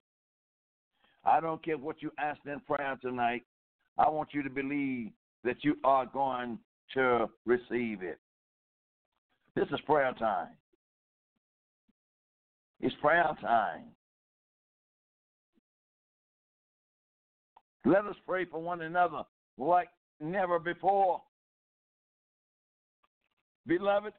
[1.23, 3.43] I don't care what you ask in prayer tonight.
[3.97, 5.11] I want you to believe
[5.43, 6.59] that you are going
[6.93, 8.19] to receive it.
[9.55, 10.49] This is prayer time.
[12.79, 13.85] It's prayer time.
[17.85, 19.23] Let us pray for one another
[19.57, 19.89] like
[20.19, 21.21] never before.
[23.65, 24.13] Beloved,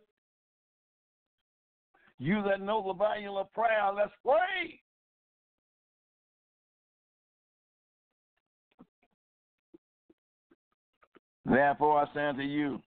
[2.18, 4.80] you that know the value of prayer, let's pray.
[11.44, 12.82] Therefore I say unto you,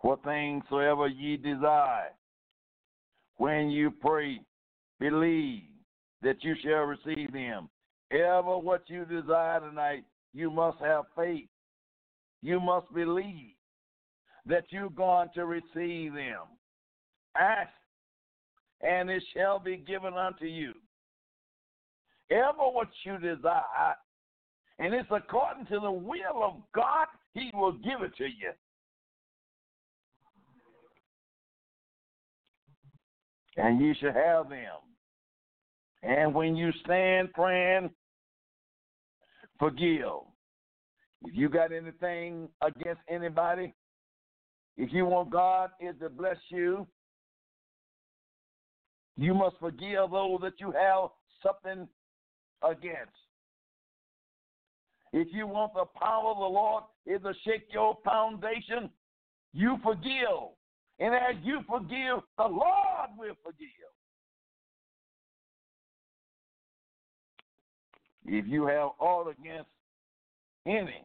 [0.00, 2.12] what things soever ye desire,
[3.36, 4.40] when you pray,
[4.98, 5.64] believe
[6.22, 7.68] that you shall receive them.
[8.10, 11.48] Ever what you desire tonight, you must have faith.
[12.40, 13.54] You must believe
[14.46, 16.55] that you're going to receive them.
[17.38, 17.70] Ask,
[18.82, 20.72] and it shall be given unto you.
[22.30, 23.94] Ever what you desire,
[24.78, 28.52] and it's according to the will of God, He will give it to you.
[33.56, 34.76] And you shall have them.
[36.02, 37.90] And when you stand praying,
[39.58, 40.04] forgive.
[41.24, 43.72] If you got anything against anybody,
[44.76, 46.86] if you want God is to bless you,
[49.16, 51.10] you must forgive those that you have
[51.42, 51.88] something
[52.62, 53.12] against.
[55.12, 58.90] If you want the power of the Lord is to shake your foundation,
[59.52, 60.52] you forgive.
[60.98, 63.68] And as you forgive, the Lord will forgive.
[68.26, 69.70] If you have aught against
[70.66, 71.04] any,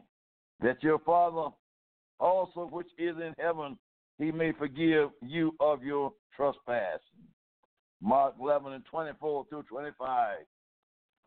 [0.60, 1.54] that your Father
[2.18, 3.78] also which is in heaven,
[4.18, 7.00] he may forgive you of your trespass.
[8.02, 10.38] Mark 11 and 24 through 25.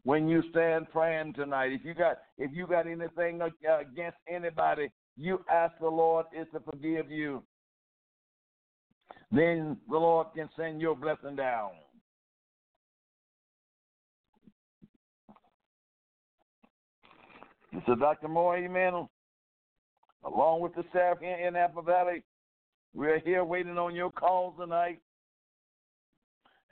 [0.04, 4.90] When you stand praying tonight, if you got if you got anything uh, against anybody,
[5.18, 7.42] you ask the Lord is to forgive you.
[9.32, 11.72] Then the Lord can send your blessing down.
[17.88, 18.28] So Dr.
[18.28, 19.08] Moore, amen.
[20.24, 22.24] Along with the staff in, in Apple Valley,
[22.94, 25.00] We're here waiting on your calls tonight.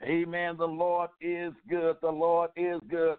[0.02, 0.56] Amen.
[0.58, 1.96] The Lord is good.
[2.02, 3.16] The Lord is good.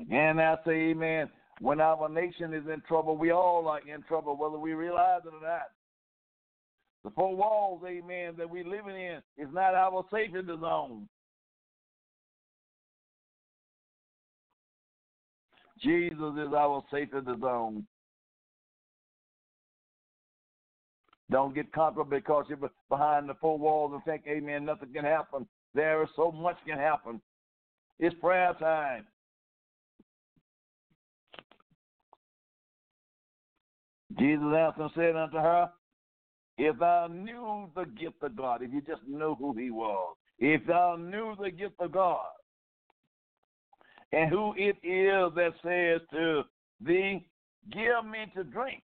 [0.00, 1.28] Again, I say amen.
[1.60, 5.34] When our nation is in trouble, we all are in trouble, whether we realize it
[5.34, 5.70] or not.
[7.04, 11.08] The four walls, amen, that we're living in is not our safety zone.
[15.82, 17.86] Jesus is our safety zone.
[21.30, 25.46] Don't get comfortable because you're behind the four walls and think, amen, nothing can happen.
[25.74, 27.20] There is so much can happen.
[27.98, 29.06] It's prayer time.
[34.18, 35.70] Jesus answered and said unto her,
[36.56, 40.66] If thou knew the gift of God, if you just knew who he was, if
[40.66, 42.24] thou knew the gift of God,
[44.12, 46.42] and who it is that says to
[46.80, 47.26] thee,
[47.70, 48.82] Give me to drink,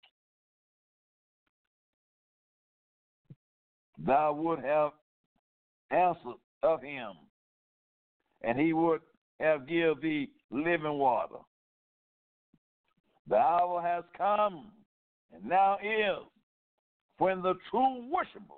[4.05, 4.91] thou would have
[5.91, 7.11] answered of him,
[8.41, 9.01] and he would
[9.39, 11.37] have give thee living water.
[13.27, 14.71] The hour has come,
[15.33, 16.25] and now is,
[17.17, 18.53] when the true worshiper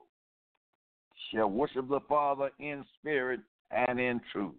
[1.31, 4.53] shall worship the Father in spirit and in truth.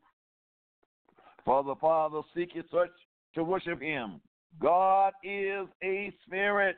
[1.44, 2.90] For the Father seeketh such
[3.34, 4.20] to worship him.
[4.60, 6.76] God is a spirit.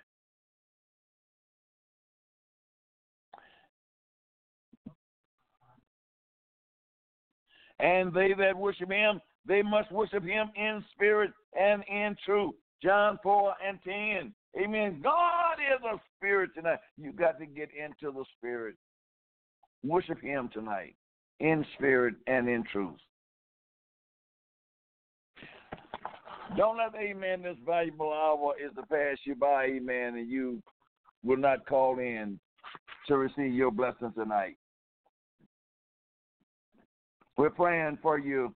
[7.79, 12.55] And they that worship him, they must worship him in spirit and in truth.
[12.83, 14.33] John 4 and 10.
[14.63, 15.01] Amen.
[15.03, 16.79] God is a spirit tonight.
[16.97, 18.77] You got to get into the spirit.
[19.83, 20.95] Worship him tonight
[21.41, 22.99] in spirit and in truth.
[26.57, 30.63] Don't let, amen, this valuable hour is to pass you by, amen, and you
[31.23, 32.39] will not call in
[33.09, 34.57] to receive your blessing tonight.
[37.37, 38.55] We're praying for you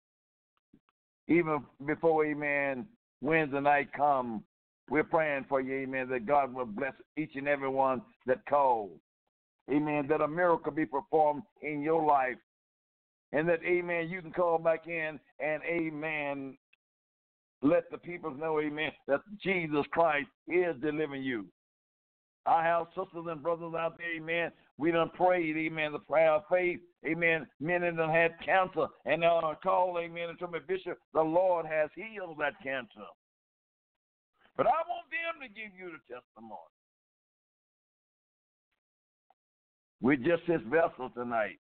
[1.27, 2.87] even before, amen,
[3.21, 4.43] Wednesday night come.
[4.89, 8.91] We're praying for you, amen, that God will bless each and every one that calls.
[9.69, 12.37] Amen, that a miracle be performed in your life.
[13.31, 16.57] And that, amen, you can call back in and, amen,
[17.61, 21.45] let the people know, amen, that Jesus Christ is delivering you.
[22.45, 24.51] I have sisters and brothers out there, amen.
[24.77, 27.47] We done prayed, amen, the prayer of faith, amen.
[27.59, 31.65] Many done had cancer, and they are call, amen, and told me, Bishop, the Lord
[31.65, 33.07] has healed that cancer.
[34.55, 36.57] But I want them to give you the testimony.
[40.01, 41.59] We're just his vessel tonight,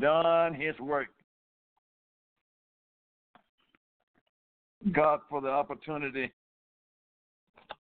[0.00, 1.08] done his work.
[4.92, 6.32] God for the opportunity,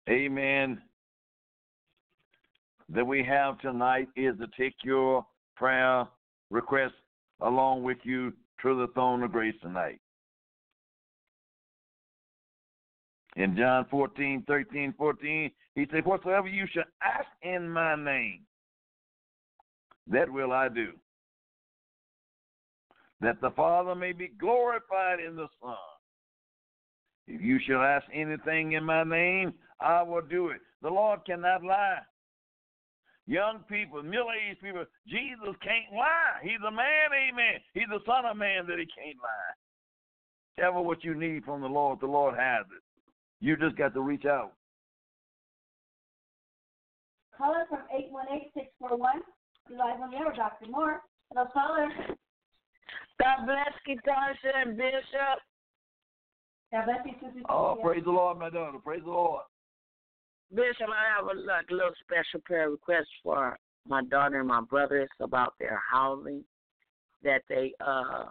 [0.09, 0.83] amen,
[2.93, 5.25] that we have tonight is to take your
[5.57, 6.07] prayer
[6.51, 6.95] request
[7.41, 10.01] along with you to the throne of grace tonight.
[13.37, 18.41] In John 14, 13, 14, he said, Whatsoever you shall ask in my name,
[20.09, 20.89] that will I do.
[23.21, 25.77] That the Father may be glorified in the Son.
[27.29, 30.61] If you shall ask anything in my name, I will do it.
[30.83, 32.01] The Lord cannot lie.
[33.31, 36.43] Young people, middle aged people, Jesus can't lie.
[36.43, 37.63] He's a man, amen.
[37.75, 40.67] He's the Son of Man that he can't lie.
[40.67, 42.83] Ever what you need from the Lord, the Lord has it.
[43.39, 44.55] You just got to reach out.
[47.39, 48.99] Caller from 818-641.
[49.71, 50.69] You live on the air, Dr.
[50.69, 51.01] Moore.
[51.33, 51.89] Hello, caller.
[53.23, 55.39] God bless Ketasha and Bishop.
[56.73, 58.79] God bless you, Sister Oh, praise the Lord, my daughter.
[58.83, 59.43] Praise the Lord.
[60.53, 64.99] Bishop, I have a like, little special prayer request for my daughter and my brother.
[64.99, 66.45] It's about their housing
[67.23, 68.25] that they uh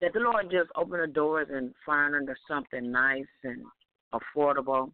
[0.00, 3.62] that the Lord just open the doors and find them something nice and
[4.12, 4.90] affordable.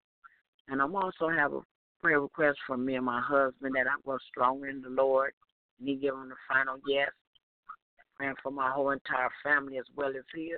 [0.69, 1.61] And I'm also have a
[2.03, 5.33] prayer request for me and my husband that I was stronger in the Lord
[5.79, 7.09] and he give him the final yes.
[8.17, 10.51] Praying for my whole entire family as well as his.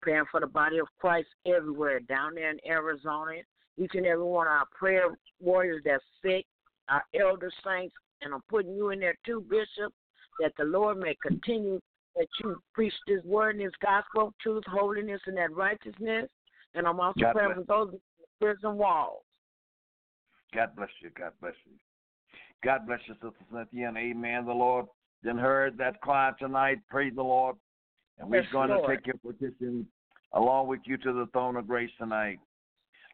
[0.00, 3.42] Praying for the body of Christ everywhere, down there in Arizona,
[3.76, 5.08] each and every one of our prayer
[5.40, 6.46] warriors that's sick,
[6.88, 9.92] our elder saints, and I'm putting you in there too, Bishop,
[10.40, 11.80] that the Lord may continue
[12.16, 16.28] that you preach this word and this gospel, truth, holiness, and that righteousness.
[16.74, 18.00] And I'm also God praying for those in
[18.40, 19.22] prison walls.
[20.54, 21.10] God bless you.
[21.18, 21.72] God bless you.
[22.62, 24.46] God bless you, Sister Cynthia, and amen.
[24.46, 24.86] The Lord
[25.22, 26.78] then heard that cry tonight.
[26.88, 27.56] Praise the Lord.
[28.18, 28.86] And we're Yes, going Lord.
[28.86, 29.86] to take your petition
[30.32, 32.38] along with you to the throne of grace tonight.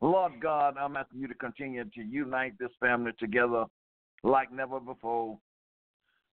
[0.01, 3.65] Lord God, I'm asking you to continue to unite this family together
[4.23, 5.39] like never before.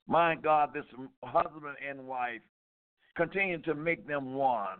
[0.07, 0.85] My God, this
[1.23, 2.41] husband and wife,
[3.17, 4.79] continue to make them one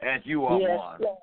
[0.00, 1.00] as you are yes, one.
[1.00, 1.18] Lord.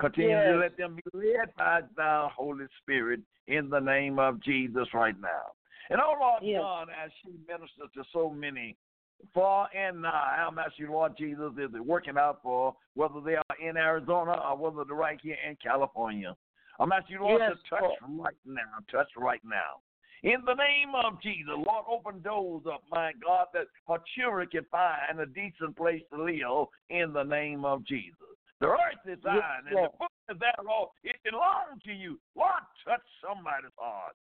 [0.00, 0.46] Continue Yes.
[0.46, 5.18] to let them be led by thy Holy Spirit in the name of Jesus right
[5.20, 5.52] now.
[5.90, 6.60] And oh Lord Yes.
[6.62, 8.76] God, as she ministers to so many
[9.34, 13.36] far and nigh, I'm asking you, Lord Jesus, is it working out for whether they
[13.36, 16.36] are in Arizona or whether they're right here in California.
[16.78, 18.60] I'm asking you, Lord, Yes, to touch right now,
[18.90, 19.80] touch right now.
[20.22, 24.66] In the name of Jesus, Lord, open doors up, my God, that her children can
[24.70, 28.16] find a decent place to live in the name of Jesus.
[28.60, 29.92] The earth is thine, and the Lord.
[29.98, 30.90] book is there, Lord.
[31.04, 32.20] It belongs to you.
[32.36, 34.12] Lord, touch somebody's heart.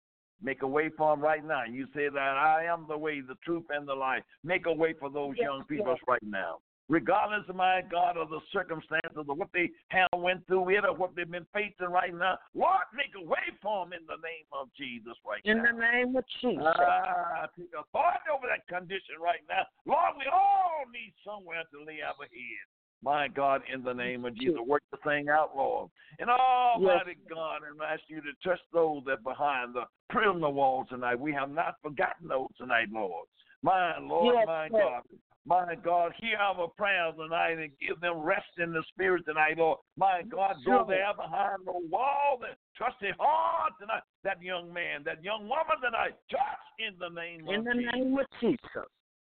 [0.42, 1.64] Make a way for them right now.
[1.64, 4.22] You say that I am the way, the truth, and the life.
[4.44, 6.00] Make a way for those Yes, young people Lord.
[6.06, 6.58] right now.
[6.88, 10.94] Regardless, of my God, of the circumstances of what they have went through it or
[10.94, 14.48] what they've been facing right now, Lord, make a way for them in the name
[14.56, 15.68] of Jesus right In now.
[15.68, 16.64] In the name of Jesus.
[16.64, 19.68] Ah, take authority over that condition right now.
[19.84, 22.66] Lord, we all need somewhere to lay our head.
[23.02, 25.88] My God, in the name of Jesus, work the thing out, Lord.
[26.18, 30.88] And Almighty God, and I ask you to touch those that behind the prison walls
[30.90, 31.20] tonight.
[31.20, 33.26] We have not forgotten those tonight, Lord.
[33.62, 34.84] My Lord, Yes, my Lord.
[34.84, 35.02] God.
[35.46, 39.78] My God, hear our prayers tonight and give them rest in the spirit tonight, Lord.
[39.96, 44.02] My God, go there behind the wall and touch their heart tonight.
[44.24, 46.40] That young man, that young woman tonight, touch
[46.78, 47.92] in the name In of the Jesus.
[47.94, 48.88] name of Jesus.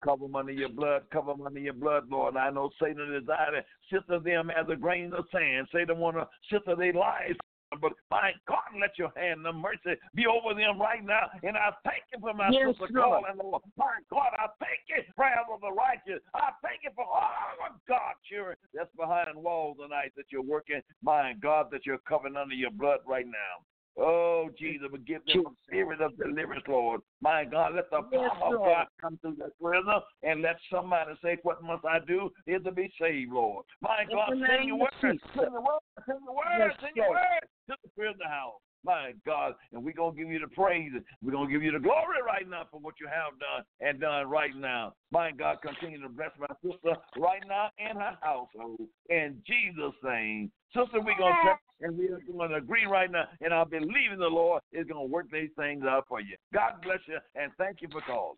[0.03, 1.03] Cover them under your blood.
[1.13, 2.37] Cover them under your blood, Lord.
[2.37, 5.69] I know Satan desire to sift of them as a grain of sand.
[5.73, 7.39] Satan want to sift of their lives.
[7.81, 11.31] But my God, let your hand of mercy be over them right now.
[11.43, 13.25] And I thank you for my Yes, sister Lord.
[13.25, 13.63] calling, Lord.
[13.79, 16.23] My God, I thank you for of the righteous.
[16.35, 20.83] I thank you for all of God children that's behind walls tonight that you're working.
[21.03, 23.65] My God, that you're covering under your blood right now.
[23.99, 27.03] Oh, Jesus, but give them a spirit of deliverance, Lord.
[27.21, 31.13] My God, let the Yes, power of God come through that prison and let somebody
[31.23, 32.31] say, What must I do?
[32.47, 33.65] Is to be saved, Lord.
[33.81, 34.91] My God, the send your word.
[35.01, 35.81] Send your word.
[36.07, 36.45] Send your word.
[36.59, 38.61] Yes, Send your word to the house.
[38.85, 40.91] My God, and we're going to give you the praise.
[41.23, 44.01] We're going to give you the glory right now for what you have done and
[44.01, 44.95] done right now.
[45.13, 48.81] My God, continue to bless my sister right now in her household.
[49.09, 50.51] In Jesus' name.
[50.75, 54.13] Sister, we're going to touch and we're going to agree right now, and I believe
[54.13, 56.37] in the Lord is going to work these things out for you.
[56.53, 58.37] God bless you, and thank you for calling.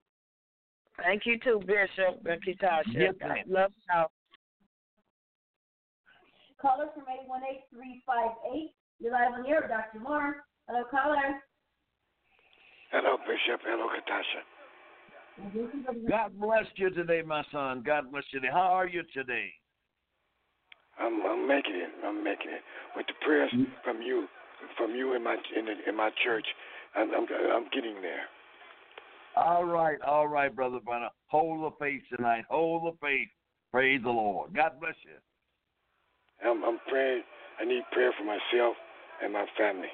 [1.02, 2.92] Thank you too, Bishop and Kitasha.
[2.92, 4.10] Yes, God love y'all.
[6.60, 7.04] Caller from
[7.74, 8.72] 818-358.
[9.00, 10.00] You're live on the air, Dr.
[10.00, 10.36] Moore.
[10.68, 11.42] Hello, caller.
[12.90, 13.60] Hello, Bishop.
[13.66, 14.42] Hello, Katasha.
[16.08, 17.82] God bless you today, my son.
[17.84, 18.52] God bless you today.
[18.52, 19.52] How are you today?
[20.98, 21.90] I'm I'm making it.
[22.04, 22.62] I'm making it
[22.96, 23.66] with the prayers mm.
[23.82, 24.26] from you,
[24.76, 26.46] from you in my in, the, in my church.
[26.94, 28.26] I'm, I'm I'm getting there.
[29.36, 31.08] All right, all right, brother Brenner.
[31.26, 32.44] Hold the faith tonight.
[32.48, 33.28] Hold the faith.
[33.72, 34.54] Praise the Lord.
[34.54, 36.48] God bless you.
[36.48, 37.22] I'm I'm praying.
[37.60, 38.76] I need prayer for myself
[39.22, 39.88] and my family.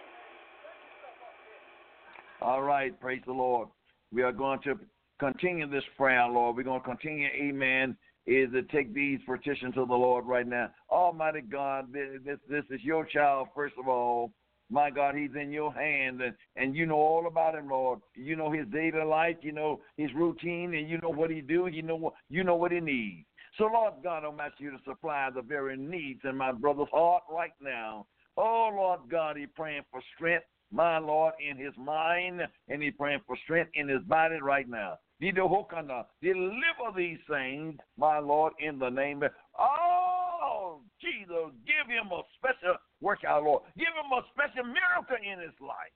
[2.43, 3.69] All right, praise the Lord.
[4.13, 4.79] We are going to
[5.19, 6.57] continue this prayer, Lord.
[6.57, 7.97] We're going to continue, amen,
[8.27, 10.71] is to take these petitions to the Lord right now.
[10.91, 14.33] Almighty God, this, this, is your child, first of all.
[14.73, 17.99] My God, he's in your hand, and, and you know all about him, Lord.
[18.15, 21.67] You know his daily life, you know his routine, and you know what he do.
[21.67, 23.27] You know what you know what he needs.
[23.59, 27.25] So, Lord God, I'm asking you to supply the very needs in my brother's heart
[27.29, 28.07] right now.
[28.37, 33.21] Oh, Lord God, he's praying for strength, my Lord, in his mind, and he's praying
[33.27, 34.99] for strength in his body right now.
[35.21, 42.77] Deliver these things, my Lord, in the name of Oh, Jesus, give him a special
[43.01, 43.63] workout, Lord.
[43.77, 45.93] Give him a special miracle in his life.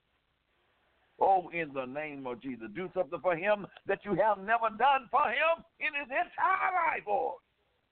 [1.20, 5.08] Oh, in the name of Jesus, do something for him that you have never done
[5.10, 7.36] for him in his entire life, Lord.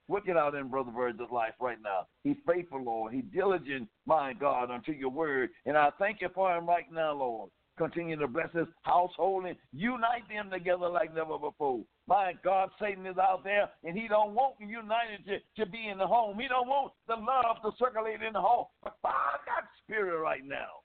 [0.09, 2.07] Work it out in Brother Virgil's life right now.
[2.25, 3.15] He's faithful, Lord.
[3.15, 5.51] He's diligent, my God, unto your word.
[5.65, 7.51] And I thank you for him right now, Lord.
[7.79, 11.81] Continue to bless his household and unite them together like never before.
[12.07, 15.99] My God, Satan is out there, and he don't want united to, to be in
[15.99, 16.39] the home.
[16.39, 18.67] He don't want the love to circulate in the home.
[18.83, 20.83] But find that spirit right now.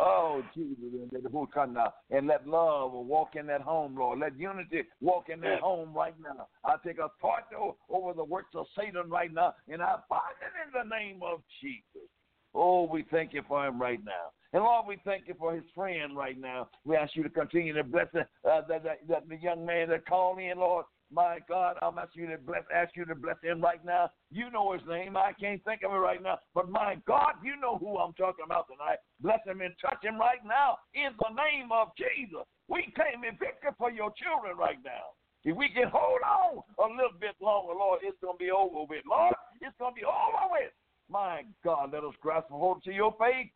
[0.00, 4.18] Oh, Jesus, and let who come now and let love walk in that home, Lord.
[4.18, 6.46] Let unity walk in that home right now.
[6.64, 7.56] I take authority
[7.90, 11.40] over the works of Satan right now, and I bind it in the name of
[11.60, 12.08] Jesus.
[12.54, 14.32] Oh, we thank you for him right now.
[14.52, 16.68] And Lord, we thank you for his friend right now.
[16.84, 20.06] We ask you to continue to bless the, uh, that, that the young man that
[20.06, 20.86] called in, Lord.
[21.10, 24.10] My God, I'm asking you to bless, ask you to bless him right now.
[24.30, 25.16] You know his name.
[25.16, 26.38] I can't think of it right now.
[26.54, 28.98] But my God, you know who I'm talking about tonight.
[29.20, 32.44] Bless him and touch him right now in the name of Jesus.
[32.68, 35.16] We claim a victory for your children right now.
[35.44, 38.84] If we can hold on a little bit longer, Lord, it's going to be over
[38.84, 39.04] with.
[39.08, 39.32] Lord,
[39.62, 40.72] it's going to be over with.
[41.08, 43.48] My God, let us grasp hold to your faith.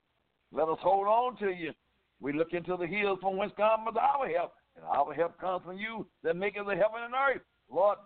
[0.52, 1.72] Let us hold on to you.
[2.20, 4.52] We look into the hills from whence comes our help.
[4.76, 7.42] And our help comes from you that maketh the heaven and earth.
[7.70, 7.98] Lord,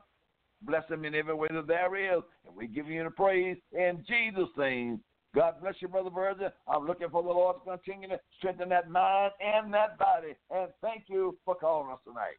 [0.62, 2.22] bless them in every way that there is.
[2.46, 5.00] And we give you the praise in Jesus' name.
[5.34, 6.48] God bless you, Brother Virgil.
[6.66, 10.34] I'm looking for the Lord to continue to strengthen that mind and that body.
[10.50, 12.38] And thank you for calling us tonight.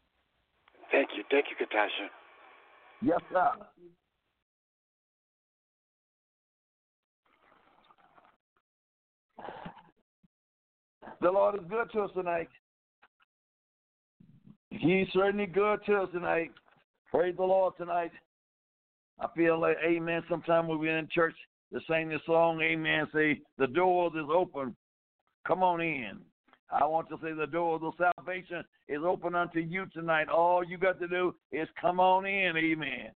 [0.92, 1.24] Thank you.
[1.30, 2.08] Thank you, Katasha.
[3.02, 3.52] Yes, sir.
[11.22, 12.50] The Lord is good to us tonight.
[14.70, 16.52] He's certainly good to us tonight.
[17.10, 18.12] Praise the Lord tonight.
[19.20, 21.36] I feel like, amen, sometime when we're in church
[21.74, 24.76] to sing this song, amen, say, the doors is open.
[25.48, 26.20] Come on in.
[26.70, 30.28] I want to say the door of salvation is open unto you tonight.
[30.30, 33.12] All you got to do is come on in, amen.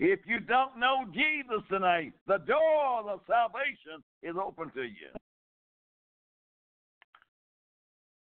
[0.00, 5.10] If you don't know Jesus tonight, the door of salvation is open to you.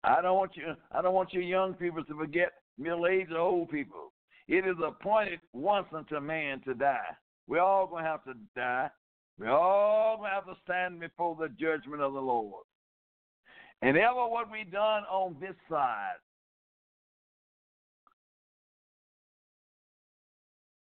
[0.08, 3.40] I don't want you I don't want you young people to forget middle aged or
[3.40, 4.14] old people.
[4.48, 7.16] It is appointed once unto man to die.
[7.48, 8.90] We're all gonna have to die.
[9.38, 12.64] We're all gonna have to stand before the judgment of the Lord.
[13.82, 16.16] And ever what we done on this side,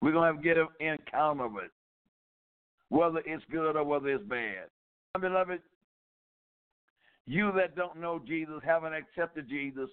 [0.03, 1.71] we're gonna have to get an encounter of it.
[2.91, 4.67] Whether it's good or whether it's bad.
[5.21, 5.61] Beloved,
[7.27, 9.91] you that don't know Jesus, haven't accepted Jesus,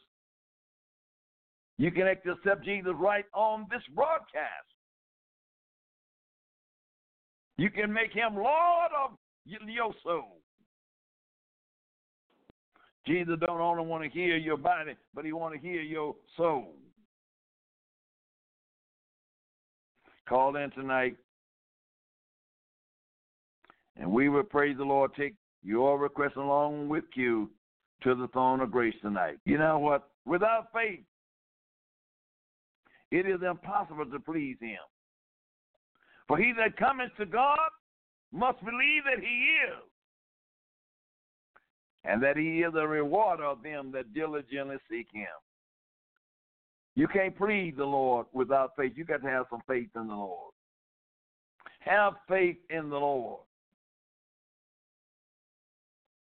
[1.77, 4.67] you can accept Jesus right on this broadcast.
[7.57, 9.11] You can make him Lord of
[9.45, 10.37] your soul.
[13.05, 16.73] Jesus don't only want to hear your body, but he want to hear your soul.
[20.27, 21.17] Call in tonight.
[23.97, 25.11] And we will praise the Lord.
[25.15, 27.49] Take your request along with you
[28.03, 29.39] to the throne of grace tonight.
[29.45, 30.09] You know what?
[30.25, 31.03] Without faith,
[33.11, 34.77] it is impossible to please him.
[36.27, 37.57] For he that cometh to God
[38.31, 39.83] must believe that he is,
[42.05, 45.27] and that he is a rewarder of them that diligently seek him.
[46.95, 48.93] You can't please the Lord without faith.
[48.95, 50.53] You got to have some faith in the Lord.
[51.79, 53.41] Have faith in the Lord.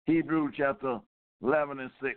[0.10, 1.00] Hebrews chapter
[1.44, 2.16] 11 and 6.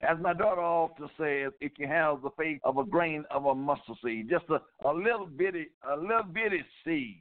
[0.00, 3.54] As my daughter often says, if you have the faith of a grain of a
[3.54, 7.20] mustard seed, just a, a little bitty, a little bitty seed,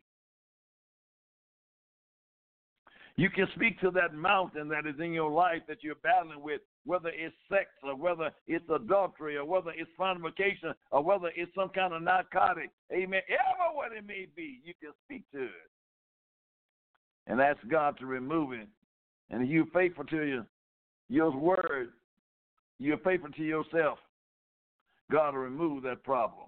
[3.18, 6.62] you can speak to that mountain that is in your life that you're battling with,
[6.86, 11.70] whether it's sex or whether it's adultery or whether it's fornication or whether it's some
[11.70, 12.70] kind of narcotic.
[12.94, 13.22] Amen.
[13.28, 15.72] Ever what it may be, you can speak to it
[17.28, 18.68] and ask God to remove it.
[19.30, 20.46] And if you're faithful to your,
[21.10, 21.90] your word,
[22.80, 24.00] you're faithful to yourself,
[25.12, 26.48] God will remove that problem.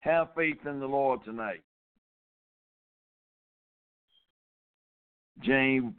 [0.00, 1.62] Have faith in the Lord tonight.
[5.42, 5.92] James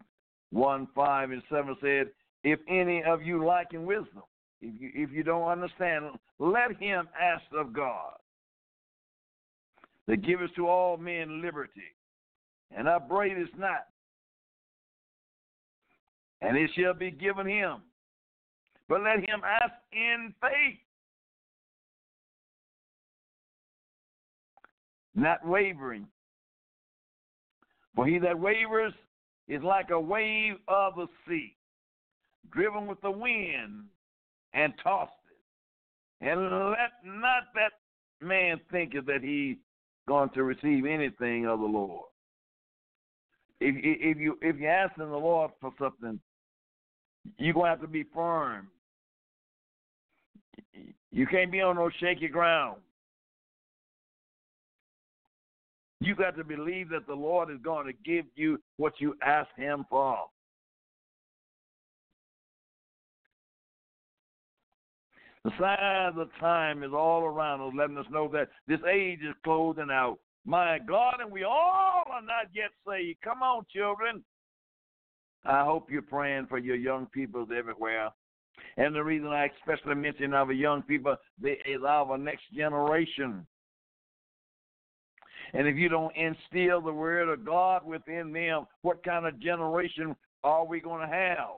[0.51, 2.07] 1 5 and 7 said,
[2.43, 4.23] If any of you lacking wisdom,
[4.61, 6.05] if you, if you don't understand,
[6.39, 8.13] let him ask of God
[10.07, 11.95] that giveth to all men liberty
[12.75, 13.87] and upbraid is not.
[16.41, 17.77] And it shall be given him.
[18.87, 20.79] But let him ask in faith,
[25.15, 26.07] not wavering.
[27.95, 28.93] For he that wavers
[29.47, 31.55] is like a wave of the sea,
[32.51, 33.85] driven with the wind
[34.53, 36.25] and tossed it.
[36.25, 37.73] And let not that
[38.25, 39.57] man think that he's
[40.07, 42.10] going to receive anything of the Lord
[43.61, 46.19] if if you if you're asking the Lord for something,
[47.37, 48.67] you're gonna have to be firm.
[51.11, 52.77] You can't be on no shaky ground.
[55.99, 59.49] You got to believe that the Lord is going to give you what you ask
[59.55, 60.17] Him for.
[65.43, 69.35] The sign of time is all around us, letting us know that this age is
[69.43, 70.17] closing out.
[70.45, 73.21] My God, and we all are not yet saved.
[73.23, 74.23] Come on, children.
[75.45, 78.09] I hope you're praying for your young people everywhere.
[78.77, 83.45] And the reason I especially mention our young people, they is our next generation.
[85.53, 90.15] And if you don't instill the word of God within them, what kind of generation
[90.43, 91.49] are we going to have?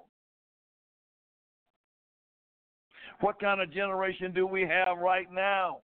[3.19, 5.79] What kind of generation do we have right now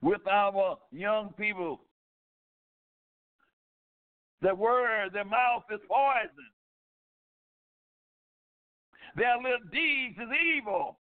[0.00, 1.80] with our young people?
[4.42, 6.30] The word, their mouth is poison.
[9.16, 10.98] Their little deeds is evil.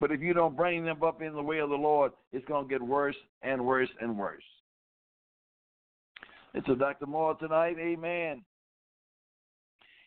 [0.00, 2.66] But if you don't bring them up in the way of the Lord, it's going
[2.66, 4.42] to get worse and worse and worse.
[6.54, 7.06] It's a Dr.
[7.06, 7.76] Moore tonight.
[7.78, 8.42] Amen.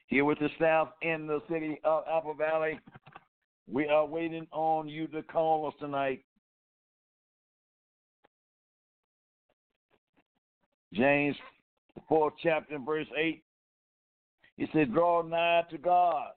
[0.07, 2.79] Here with the staff in the city of Apple Valley,
[3.71, 6.23] we are waiting on you to call us tonight.
[10.95, 11.35] James,
[11.95, 13.43] the fourth chapter, verse 8.
[14.57, 16.31] He said, Draw nigh to God,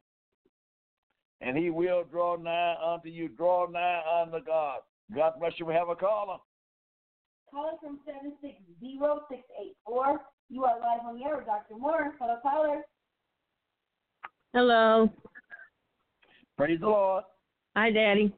[1.41, 3.29] and he will draw nigh unto you.
[3.29, 4.81] Draw nigh unto God.
[5.15, 5.67] God bless you.
[5.67, 6.39] We have a caller.
[7.51, 8.01] Caller from
[8.43, 10.19] 760-684.
[10.51, 11.77] You are live on the air with Dr.
[11.79, 12.13] Moore.
[12.19, 12.83] Hello, caller.
[14.53, 15.11] Hello.
[16.57, 17.25] Praise the Lord.
[17.77, 18.33] Hi, Daddy.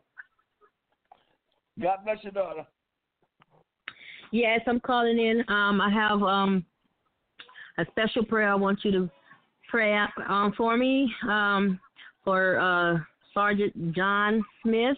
[1.81, 2.67] God bless your daughter.
[4.33, 5.41] Yes, I'm calling in.
[5.49, 6.65] Um, I have um
[7.79, 9.11] a special prayer I want you to
[9.69, 9.97] pray
[10.29, 11.81] um, for me um,
[12.25, 12.99] for uh,
[13.33, 14.97] Sergeant John Smith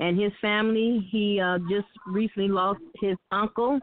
[0.00, 1.06] and his family.
[1.10, 3.80] He uh, just recently lost his uncle.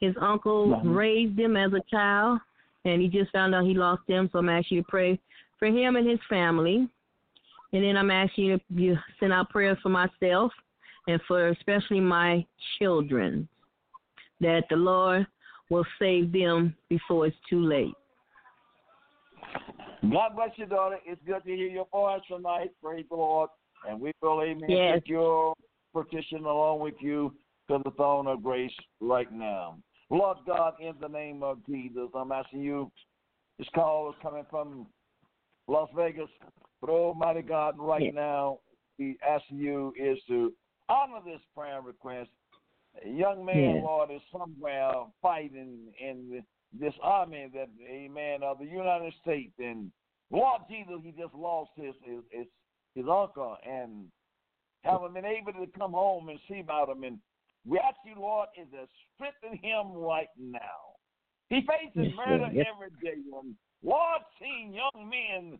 [0.00, 2.40] His uncle raised him as a child,
[2.84, 4.28] and he just found out he lost him.
[4.32, 5.18] So I'm asking you to pray
[5.58, 6.88] for him and his family.
[7.72, 10.52] And then I'm asking you to you send out prayers for myself
[11.06, 12.46] and for especially my
[12.78, 13.48] children,
[14.40, 15.26] that the Lord
[15.70, 17.94] will save them before it's too late.
[20.10, 20.98] God bless you, daughter.
[21.04, 22.70] It's good to hear your voice tonight.
[22.82, 23.50] Praise the Lord.
[23.88, 24.94] And we will, amen, Yes.
[24.94, 25.54] take your
[25.92, 27.34] petition along with you
[27.68, 29.78] to the throne of grace right now.
[30.10, 32.90] Lord God, in the name of Jesus, I'm asking you,
[33.58, 34.86] this call is coming from
[35.66, 36.30] Las Vegas.
[36.80, 38.60] But Almighty God, right now,
[38.98, 40.52] we asking you is to
[40.88, 42.30] honor this prayer request.
[43.04, 43.82] A young man, Yes.
[43.84, 44.92] Lord, is somewhere
[45.22, 46.42] fighting in
[46.72, 49.52] this army that, amen, of the United States.
[49.58, 49.90] And
[50.30, 52.46] Lord Jesus, he just lost his his his,
[52.94, 54.06] his uncle and
[54.82, 57.04] haven't been able to come home and see about him.
[57.04, 57.18] And
[57.66, 60.96] we ask you, Lord, is to strengthen him right now.
[61.50, 62.66] He faces Yes, murder Yes.
[62.74, 63.20] every day.
[63.32, 65.58] And Lord, seeing young men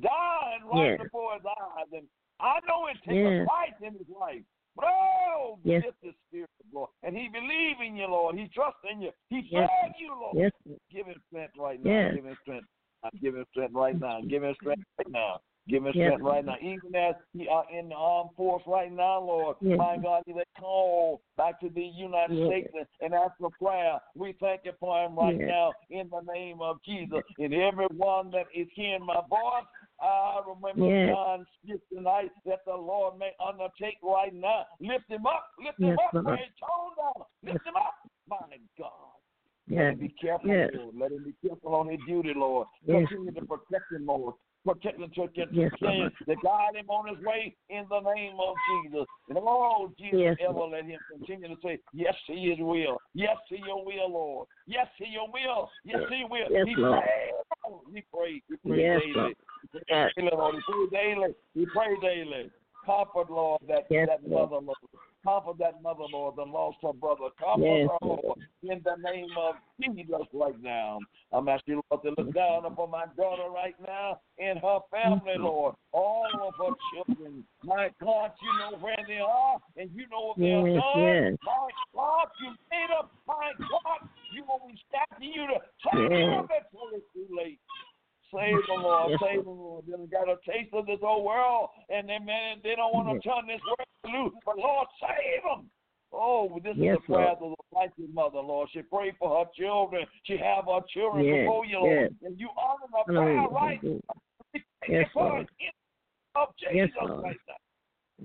[0.00, 1.00] died right Yes.
[1.02, 1.86] before his eyes.
[1.92, 2.08] And
[2.40, 4.42] I know it takes a fight in his life.
[4.82, 5.84] Oh, Yes.
[6.02, 6.90] his spirit, Lord.
[7.02, 8.36] And he believe in you, Lord.
[8.36, 9.10] He trusts in you.
[9.28, 9.68] He Yes.
[9.98, 10.36] you, Lord.
[10.36, 10.52] Yes.
[10.90, 11.90] Give him strength right now.
[11.90, 12.14] Yes.
[12.14, 12.66] Give him strength.
[13.02, 14.20] I give him strength right now.
[14.22, 15.40] Give him strength right now.
[15.68, 16.06] Give him Yes.
[16.14, 16.56] strength right now.
[16.60, 19.56] Even as he are in the armed force right now, Lord.
[19.60, 19.76] Yes.
[19.78, 22.46] My God, they call back to the United Yes.
[22.46, 24.00] States and- ask for prayer.
[24.14, 25.48] We thank you for him right Yes.
[25.48, 27.22] now in the name of Jesus.
[27.38, 29.64] And everyone that is hearing my voice,
[30.00, 31.08] I remember Yes.
[31.14, 34.66] John Smith tonight that the Lord may undertake right now.
[34.80, 35.46] Lift him up.
[35.64, 36.14] Lift him Yes, up.
[36.24, 36.38] Lord.
[36.38, 37.26] He's torn down.
[37.42, 37.94] Lift him up.
[38.28, 38.36] My
[38.78, 38.90] God.
[39.68, 39.92] Let Yes.
[39.94, 40.70] him be careful, Yes.
[40.74, 40.94] Lord.
[40.96, 42.68] Let him be careful on his duty, Lord.
[42.84, 43.08] Yes.
[43.08, 44.34] Continue to protect him, Lord.
[44.64, 46.12] Protect him, protect him, Yes, Lord.
[46.28, 49.06] to guide him on his way in the name of Jesus.
[49.28, 50.72] And oh, Jesus, Yes, ever Lord.
[50.72, 52.98] let him continue to say, Yes to his will.
[53.14, 54.48] Yes to your will, Lord.
[54.66, 55.70] Yes to your will.
[55.84, 56.46] Yes to your will.
[56.50, 57.00] Yes, he Lord.
[57.00, 57.32] prays.
[57.68, 58.42] Oh, we pray.
[58.50, 59.12] We pray Yes, daily.
[59.14, 59.36] Lord.
[59.88, 60.10] Yes.
[60.16, 60.54] daily, Lord.
[61.54, 62.30] We pray daily.
[62.30, 62.50] Daily.
[62.84, 64.50] Comfort, Lord, that, Yes, that Lord.
[64.50, 64.78] mother, Lord.
[65.24, 67.30] Comfort that mother, Lord, that lost her brother.
[67.36, 68.20] Comfort Yes, her, Lord.
[68.24, 71.00] Lord, in the name of Jesus right now.
[71.32, 75.32] I'm asking you, Lord, to look down upon my daughter right now and her family,
[75.34, 75.42] mm-hmm.
[75.44, 75.74] Lord.
[75.90, 77.42] All of her children.
[77.64, 81.34] My God, you know where they are and you know what they are done.
[81.34, 81.38] yes.
[81.44, 83.10] My God, you made up.
[83.26, 84.76] My God, you always
[85.10, 86.30] asking you to save Yes.
[86.30, 87.58] them before it's too late.
[88.34, 89.12] Save them, Lord.
[89.20, 89.84] Save them, Lord.
[89.86, 93.28] They got a taste of this old world, and they man, they don't want to
[93.28, 94.34] turn this world loose.
[94.44, 95.70] But Lord, save them.
[96.12, 97.42] Oh, this Yes, is the prayer Lord.
[97.42, 98.68] of the righteous mother, Lord.
[98.72, 100.06] She prayed for her children.
[100.24, 102.10] She have her children Yes, before you, Lord.
[102.10, 102.12] yes.
[102.22, 103.78] And you honor her prayer, right?
[103.80, 104.00] Hallelujah.
[104.54, 105.32] We thank Yes, Lord.
[105.32, 105.72] it in the name
[106.36, 107.22] of Jesus Yes, Lord.
[107.24, 107.54] right now.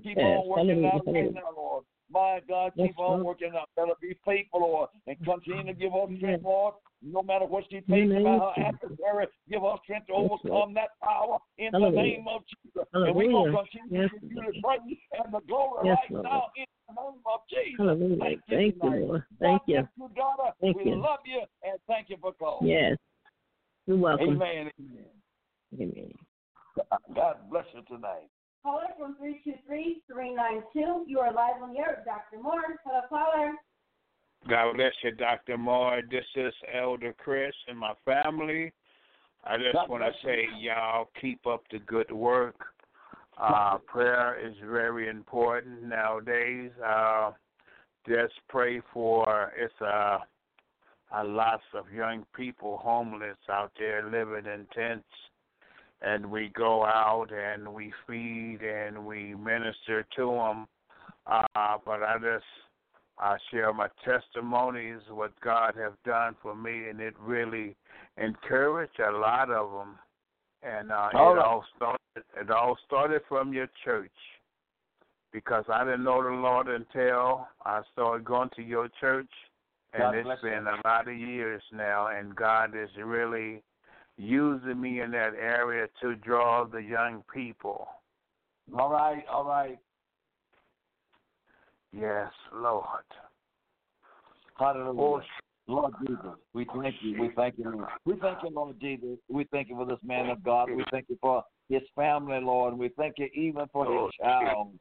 [0.02, 1.84] Keep Yes, on working out right now, Lord.
[2.10, 3.26] My God, Yes, keep on Lord.
[3.26, 3.68] working out.
[3.76, 6.40] Let her be faithful, Lord, and continue to give her strength, Yes.
[6.42, 6.74] Lord.
[7.04, 10.50] No matter what she In the faces by her adversary, give her strength to overcome
[10.50, 10.76] Lord.
[10.76, 12.86] that power in the name of Jesus.
[12.92, 13.64] And we're going to Hallelujah.
[13.72, 14.54] continue Yes, to give you Lord.
[14.54, 16.24] the praise and the glory Yes, right Lord.
[16.24, 17.78] now in the name of Jesus.
[17.78, 18.16] Hallelujah.
[18.18, 19.00] Thank you Thank you, tonight.
[19.02, 19.22] Lord.
[19.40, 19.88] Thank God you.
[19.98, 20.50] you, daughter.
[20.60, 20.96] Thank we you.
[20.96, 22.68] love you and thank you for calling.
[22.70, 22.96] Yes.
[23.86, 24.28] You're welcome.
[24.28, 24.70] Amen.
[24.78, 25.10] Amen.
[25.80, 26.12] Amen.
[27.16, 28.30] God bless you tonight.
[28.62, 31.02] Caller from 323-392.
[31.08, 32.40] You are live on the air, Dr.
[32.40, 32.78] Moore.
[32.84, 33.54] Hello, caller.
[34.48, 35.56] God bless you, Dr.
[35.56, 36.02] Moore.
[36.10, 38.72] This is Elder Chris and my family.
[39.44, 42.56] I just want to say, y'all, keep up the good work.
[43.38, 46.70] Uh, prayer is very important nowadays.
[46.84, 47.32] Uh,
[48.06, 50.18] just pray for it's a
[51.14, 55.04] a lots of young people homeless out there living in tents
[56.00, 60.66] and we go out and we feed and we minister to them
[61.26, 62.44] uh but i just
[63.18, 67.76] i share my testimonies what god have done for me and it really
[68.16, 69.98] encouraged a lot of them
[70.62, 71.44] and uh All it right.
[71.46, 71.98] all started
[72.40, 74.10] it all started from your church
[75.32, 79.30] because I didn't know the Lord until I started going to your church,
[79.94, 80.50] and God it's bless you.
[80.50, 83.62] been a lot of years now, and God is really
[84.18, 87.88] using me in that area to draw the young people.
[88.78, 89.78] All right, all right.
[91.92, 92.84] Yes, Lord.
[94.58, 95.24] Hallelujah.
[95.68, 96.18] Lord Jesus,
[96.54, 97.20] we thank you.
[97.20, 97.88] We thank you, Lord.
[98.04, 99.18] We thank you, Lord Jesus.
[99.28, 100.68] We thank you for this man of God.
[100.70, 102.76] We thank you for his family, Lord.
[102.76, 104.72] We thank you even for his child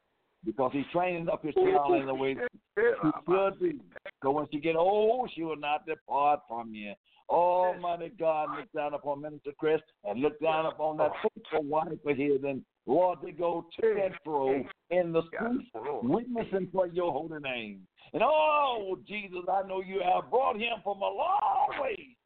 [0.43, 2.35] because he's training up his child in the way
[2.75, 3.79] she should be.
[4.23, 6.93] So when she get old, she will not depart from you.
[7.29, 12.17] Almighty God, look down upon Minister Chris and look down upon that faithful wife of
[12.17, 12.43] his.
[12.45, 15.69] And Lord, they go to and fro in the streets,
[16.03, 17.87] witnessing for your holy name.
[18.13, 22.17] And oh, Jesus, I know you have brought him from a long way.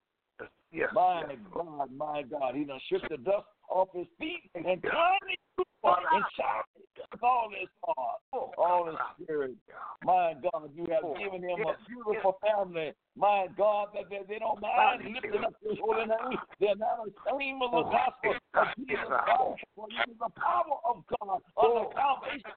[0.74, 0.89] Yes.
[0.93, 1.24] My
[1.54, 5.39] God, my God, he done shook the dust off his feet and turned it
[5.86, 6.75] and shouted
[7.22, 9.56] all his heart, all his spirit.
[10.03, 12.93] My God, you have given him a beautiful family.
[13.16, 16.39] My God, that they, they don't mind lifting up your holy name.
[16.60, 19.64] They're not ashamed of the gospel of Jesus Christ.
[19.76, 22.51] For it is the power of God on the salvation.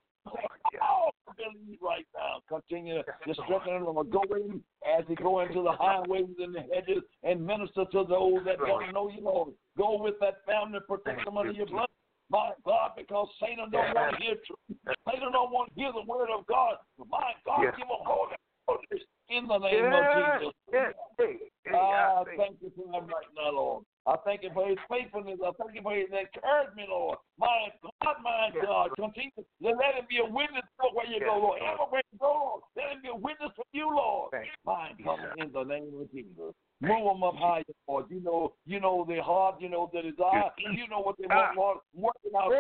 [0.82, 2.42] All believe right now.
[2.48, 3.84] Continue to strengthen him.
[4.10, 4.60] Go in
[4.98, 8.92] as he go into the highways and the hedges and minister to those that don't
[8.92, 9.54] know you, Lord.
[9.76, 11.88] Go with that family, protect them under your blood.
[12.30, 14.96] My God, because Satan don't want to hear truth.
[15.08, 16.76] Satan don't want to hear the word of God.
[17.08, 17.74] My God, Yes.
[17.76, 19.94] give him holy boldness in the name Yes.
[19.96, 20.54] of Jesus.
[20.72, 20.94] Yes.
[21.16, 23.84] Hey, hey, Ah, I thank you for him right now, Lord.
[24.06, 25.40] I thank you for his faithfulness.
[25.40, 27.18] I thank you for his encouragement, Lord.
[27.38, 28.64] My God, my Yes.
[28.64, 31.62] God, continue to let him be a witness for where you Yes, go, Lord.
[31.62, 34.30] Everywhere you go, Lord, let him be a witness for you, Lord.
[34.32, 34.50] Thank.
[34.64, 36.54] My God, in the name of Jesus.
[36.80, 38.06] Move them up higher, Lord.
[38.08, 41.50] You know, you know their heart, you know their desire, you know what they ah.
[41.56, 41.78] want, Lord.
[41.92, 42.52] Work it out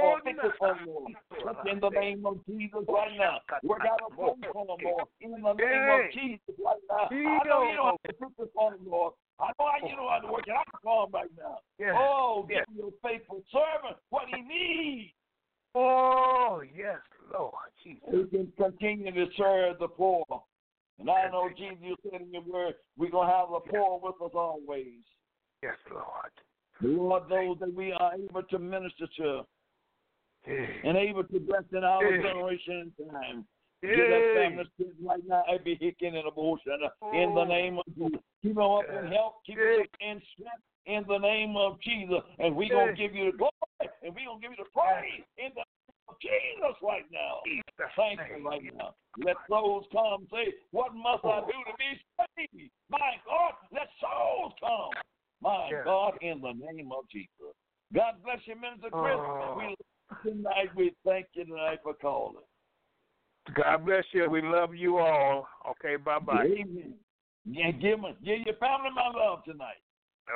[0.58, 1.12] for them, Lord.
[1.70, 3.38] In the name of Jesus right now.
[3.62, 5.06] Work out a plan for them, Lord.
[5.20, 7.06] In the name of Jesus right now.
[7.10, 9.12] I know you know how to it for them, Lord.
[9.38, 11.58] I know how you know how to work it out for them right now.
[11.96, 15.12] Oh, give your faithful servant what he needs.
[15.76, 16.98] Oh, yes,
[17.32, 17.54] Lord.
[17.84, 18.02] Jesus.
[18.10, 20.24] He can continue to serve the poor.
[20.98, 24.00] And I know, Jesus, you said in your word, we're going to have the poor
[24.02, 25.04] with us always.
[25.62, 26.32] Yes, Lord.
[26.80, 29.42] Lord knows that we are able to minister to
[30.46, 32.22] and able to bless in our Yeah.
[32.22, 33.46] generation and time.
[33.82, 33.94] Yeah.
[33.94, 36.78] Give that family strength right now, every hicking and abortion.
[36.82, 37.44] Uh, in the oh.
[37.44, 38.20] name of Jesus.
[38.42, 42.22] Keep them up in health, keep them up in strength in the name of Jesus.
[42.38, 43.52] And we're going to give you the glory
[44.02, 45.64] and we're going to give you the praise in the
[46.20, 47.40] Jesus right now.
[47.96, 48.94] Thank you right now.
[49.24, 52.70] Let souls come say, What must I do to be saved?
[52.90, 54.90] My God, let souls come.
[55.40, 55.84] My Yeah.
[55.84, 57.54] God, in the name of Jesus.
[57.94, 59.16] God bless you, Minister Chris.
[59.16, 59.54] Oh.
[59.56, 59.76] We love
[60.24, 60.74] you tonight.
[60.74, 62.44] We thank you tonight for calling.
[63.54, 64.28] God bless you.
[64.28, 65.46] We love you all.
[65.70, 66.44] Okay, bye bye.
[66.44, 66.94] Amen.
[67.46, 69.80] Yeah, give, me, give your family my love tonight.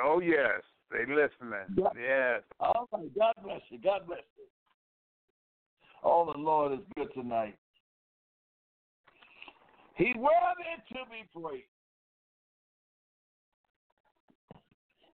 [0.03, 0.61] Oh, yes.
[0.89, 1.67] They listening.
[1.75, 1.89] Yeah.
[1.95, 2.41] Yes.
[2.59, 3.09] All right.
[3.17, 3.79] God bless you.
[3.83, 4.45] God bless you.
[6.03, 7.57] Oh, the Lord is good tonight.
[9.95, 11.65] He's worthy to be praised.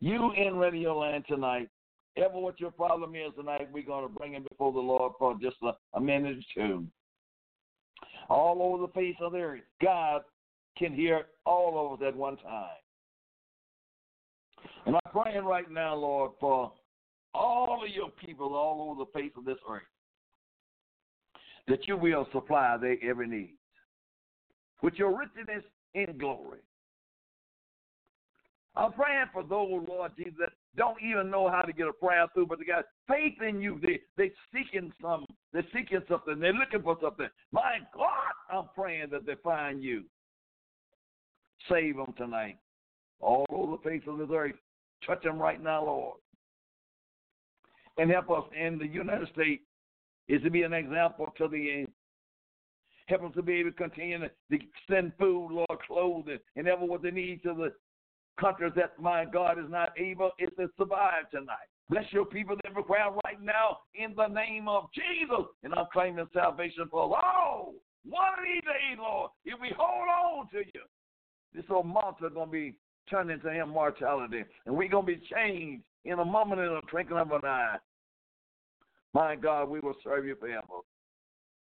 [0.01, 1.69] You in Radio Land tonight,
[2.17, 5.37] ever what your problem is tonight, we're going to bring it before the Lord for
[5.41, 6.87] just a, a minute or two.
[8.31, 10.23] All over the face of the earth, God
[10.77, 12.69] can hear all of us at one time.
[14.87, 16.73] And I'm praying right now, Lord, for
[17.35, 19.83] all of your people all over the face of this earth,
[21.69, 23.55] that you will supply their every need
[24.83, 25.65] with your richness
[25.95, 26.61] in glory.
[28.77, 32.27] I'm praying for those, Lord Jesus, that don't even know how to get a prayer
[32.33, 33.81] through, but they got faith in you.
[33.83, 37.29] They they seeking some, they're seeking something, they're looking for something.
[37.51, 40.05] My God, I'm praying that they find you.
[41.69, 42.59] Save them tonight.
[43.21, 44.55] All over the face of this earth.
[45.05, 46.19] Touch them right now, Lord.
[47.99, 49.63] and help us in the United States
[50.29, 51.89] is to be an example to the end.
[53.07, 54.59] help us to be able to continue to
[54.89, 57.73] send food, Lord, clothing, and ever what they need to the
[58.39, 61.69] countries that my God is not able is to survive tonight.
[61.91, 65.47] Bless your people that require right now in the name of Jesus.
[65.63, 67.75] And I'm claiming salvation for all.
[68.05, 70.83] One of these days, Lord, if we hold on to you,
[71.55, 72.75] this old monster is going to be
[73.11, 74.45] turned into immortality.
[74.67, 77.77] And we're going to be changed in a moment, in a twinkling of an eye.
[79.15, 80.67] My God, we will serve you forever.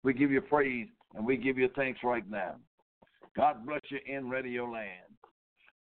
[0.03, 2.55] We give you praise and we give you thanks right now.
[3.35, 5.13] God bless you in Radio Land.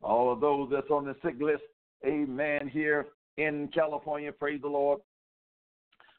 [0.03, 1.62] All of those that's on the sick list,
[2.07, 3.07] amen, here
[3.39, 5.01] in California, praise the Lord.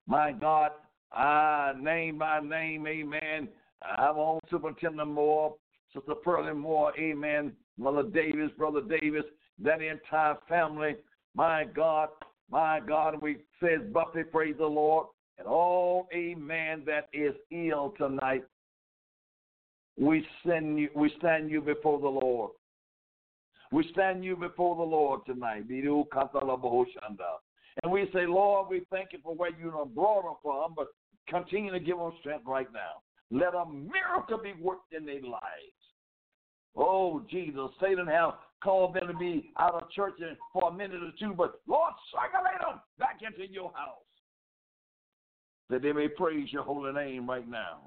[0.07, 0.71] My God,
[1.11, 3.47] I name by name, amen.
[3.83, 5.55] I'm on Superintendent Moore,
[5.93, 7.53] Sister Pearlie Moore, amen.
[7.77, 9.23] Mother Davis, Brother Davis,
[9.59, 10.95] that entire family.
[11.35, 12.09] My God,
[12.49, 18.43] my God, we says Buffy, praise the Lord, and all, amen, that is ill tonight.
[19.99, 22.51] We send you, we stand you before the Lord.
[23.71, 25.65] We stand you before the Lord tonight.
[27.83, 30.87] And we say, Lord, we thank you for where you have brought them from, but
[31.27, 33.01] continue to give them strength right now.
[33.29, 35.77] Let a miracle be worked in their lives.
[36.75, 40.13] Oh, Jesus, Satan have called them to be out of church
[40.53, 44.06] for a minute or two, but Lord, circulate them back into your house
[45.69, 47.79] that they may praise your holy name right now.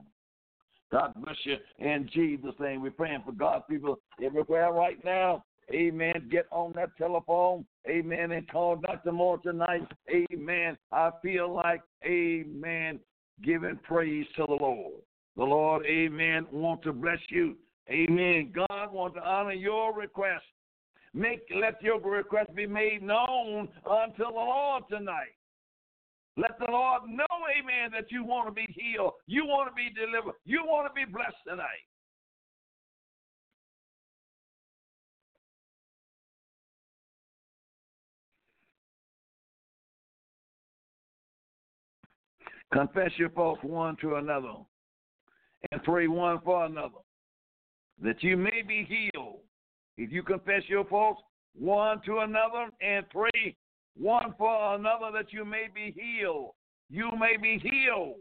[0.90, 2.82] God bless you in Jesus' name.
[2.82, 5.44] We're praying for God's people everywhere right now.
[5.72, 6.28] Amen.
[6.30, 7.64] Get on that telephone.
[7.88, 8.32] Amen.
[8.32, 9.12] And call Dr.
[9.12, 9.86] Moore tonight.
[10.10, 10.76] Amen.
[10.90, 12.98] I feel like, amen,
[13.42, 15.02] giving praise to the Lord.
[15.36, 17.56] The Lord, amen, want to bless you.
[17.88, 18.52] Amen.
[18.54, 20.44] God wants to honor your request.
[21.14, 25.34] Make let your request be made known unto the Lord tonight.
[26.36, 29.12] Let the Lord know, amen, that you want to be healed.
[29.26, 30.34] You want to be delivered.
[30.44, 31.66] You want to be blessed tonight.
[42.72, 44.54] Confess your faults one to another
[45.72, 47.00] and pray one for another
[48.00, 49.40] that you may be healed.
[49.98, 51.20] If you confess your faults
[51.58, 53.56] one to another and pray
[53.96, 56.52] one for another that you may be healed,
[56.90, 58.16] you may be healed.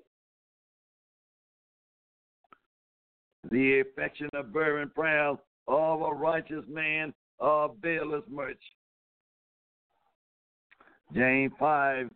[3.51, 5.33] The affection of fervent prayer
[5.67, 8.57] of a righteous man availeth much.
[11.13, 12.09] James 5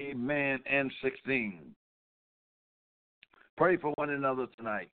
[0.00, 0.60] Amen.
[0.70, 1.60] And 16.
[3.56, 4.88] Pray for one another tonight.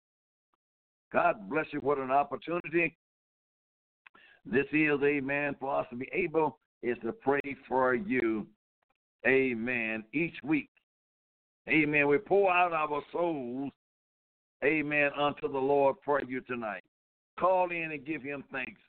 [1.13, 1.81] God bless you.
[1.81, 2.97] What an opportunity.
[4.45, 8.47] This is, amen, for us to be able is to pray for you.
[9.27, 10.03] Amen.
[10.15, 10.71] Each week.
[11.71, 12.09] Amen.
[12.09, 13.71] We pour out our souls.
[14.65, 15.11] Amen.
[15.19, 16.83] Unto the Lord for you tonight.
[17.39, 18.81] Call in and give him thanks.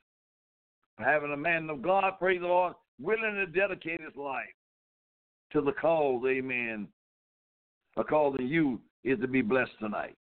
[0.96, 4.44] For having a man of God, praise the Lord, willing to dedicate his life
[5.52, 6.88] to the cause, amen.
[7.96, 10.16] A cause in you is to be blessed tonight.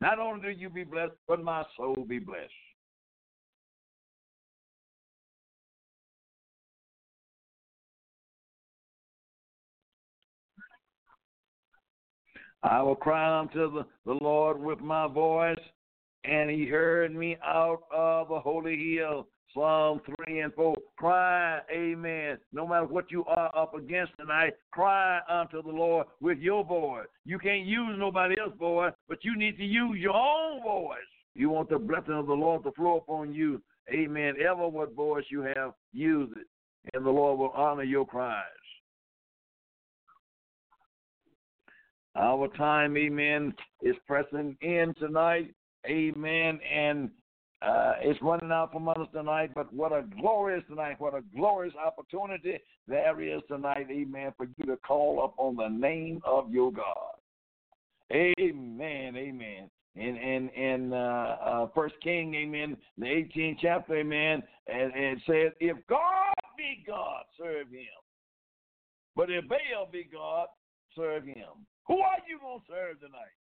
[0.00, 2.50] Not only do you be blessed, but my soul be blessed.
[12.62, 15.58] I will cry unto the, the Lord with my voice,
[16.24, 19.26] and he heard me out of the holy hill.
[19.54, 20.76] Psalm 3 and 4.
[20.96, 22.38] Cry, amen.
[22.52, 27.06] No matter what you are up against tonight, cry unto the Lord with your voice.
[27.24, 30.98] You can't use nobody else's voice, but you need to use your own voice.
[31.34, 33.60] You want the blessing of the Lord to flow upon you.
[33.92, 34.34] Amen.
[34.40, 36.46] Ever what voice you have, use it.
[36.94, 38.44] And the Lord will honor your cries.
[42.16, 45.54] Our time, amen, is pressing in tonight.
[45.86, 46.58] Amen.
[46.72, 47.10] And
[47.62, 51.74] uh, it's running out from us tonight, but what a glorious tonight, what a glorious
[51.76, 52.58] opportunity
[52.88, 57.14] there is tonight, amen, for you to call up on the name of your God.
[58.12, 59.70] Amen, amen.
[59.94, 65.18] In in in uh, uh, First King, amen, the 18th chapter, amen, and, and it
[65.26, 67.86] says, if God be God, serve him.
[69.16, 70.46] But if Baal be God,
[70.96, 71.66] serve him.
[71.90, 73.34] Who are you going to serve tonight?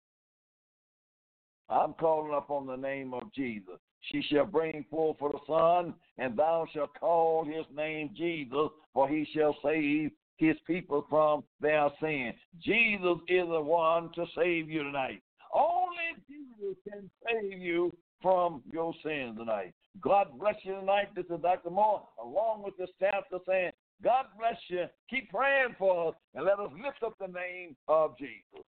[1.68, 3.74] I'm calling up on the name of Jesus.
[4.10, 9.06] She shall bring forth for the Son, and thou shalt call his name Jesus, for
[9.06, 12.32] he shall save his people from their sin.
[12.58, 15.20] Jesus is the one to save you tonight.
[15.52, 17.92] Only Jesus can save you
[18.22, 19.74] from your sins tonight.
[20.00, 21.08] God bless you tonight.
[21.14, 21.68] This is Dr.
[21.68, 23.72] Moore, along with the staff, to saying,
[24.02, 24.84] God bless you.
[25.10, 28.64] Keep praying for us and let us lift up the name of Jesus.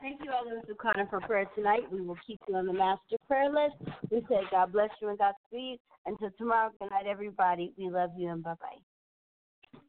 [0.00, 1.90] Thank you, all Elder O'Connor, for prayer tonight.
[1.90, 3.76] We will keep you on the master prayer list.
[4.10, 5.78] We say God bless you and Godspeed.
[6.06, 7.72] Until tomorrow, good night, everybody.
[7.78, 9.80] We love you and bye bye.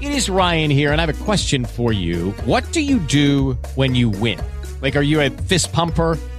[0.00, 2.32] It is Ryan here, and I have a question for you.
[2.44, 4.40] What do you do when you win?
[4.82, 6.18] Like, are you a fist pumper?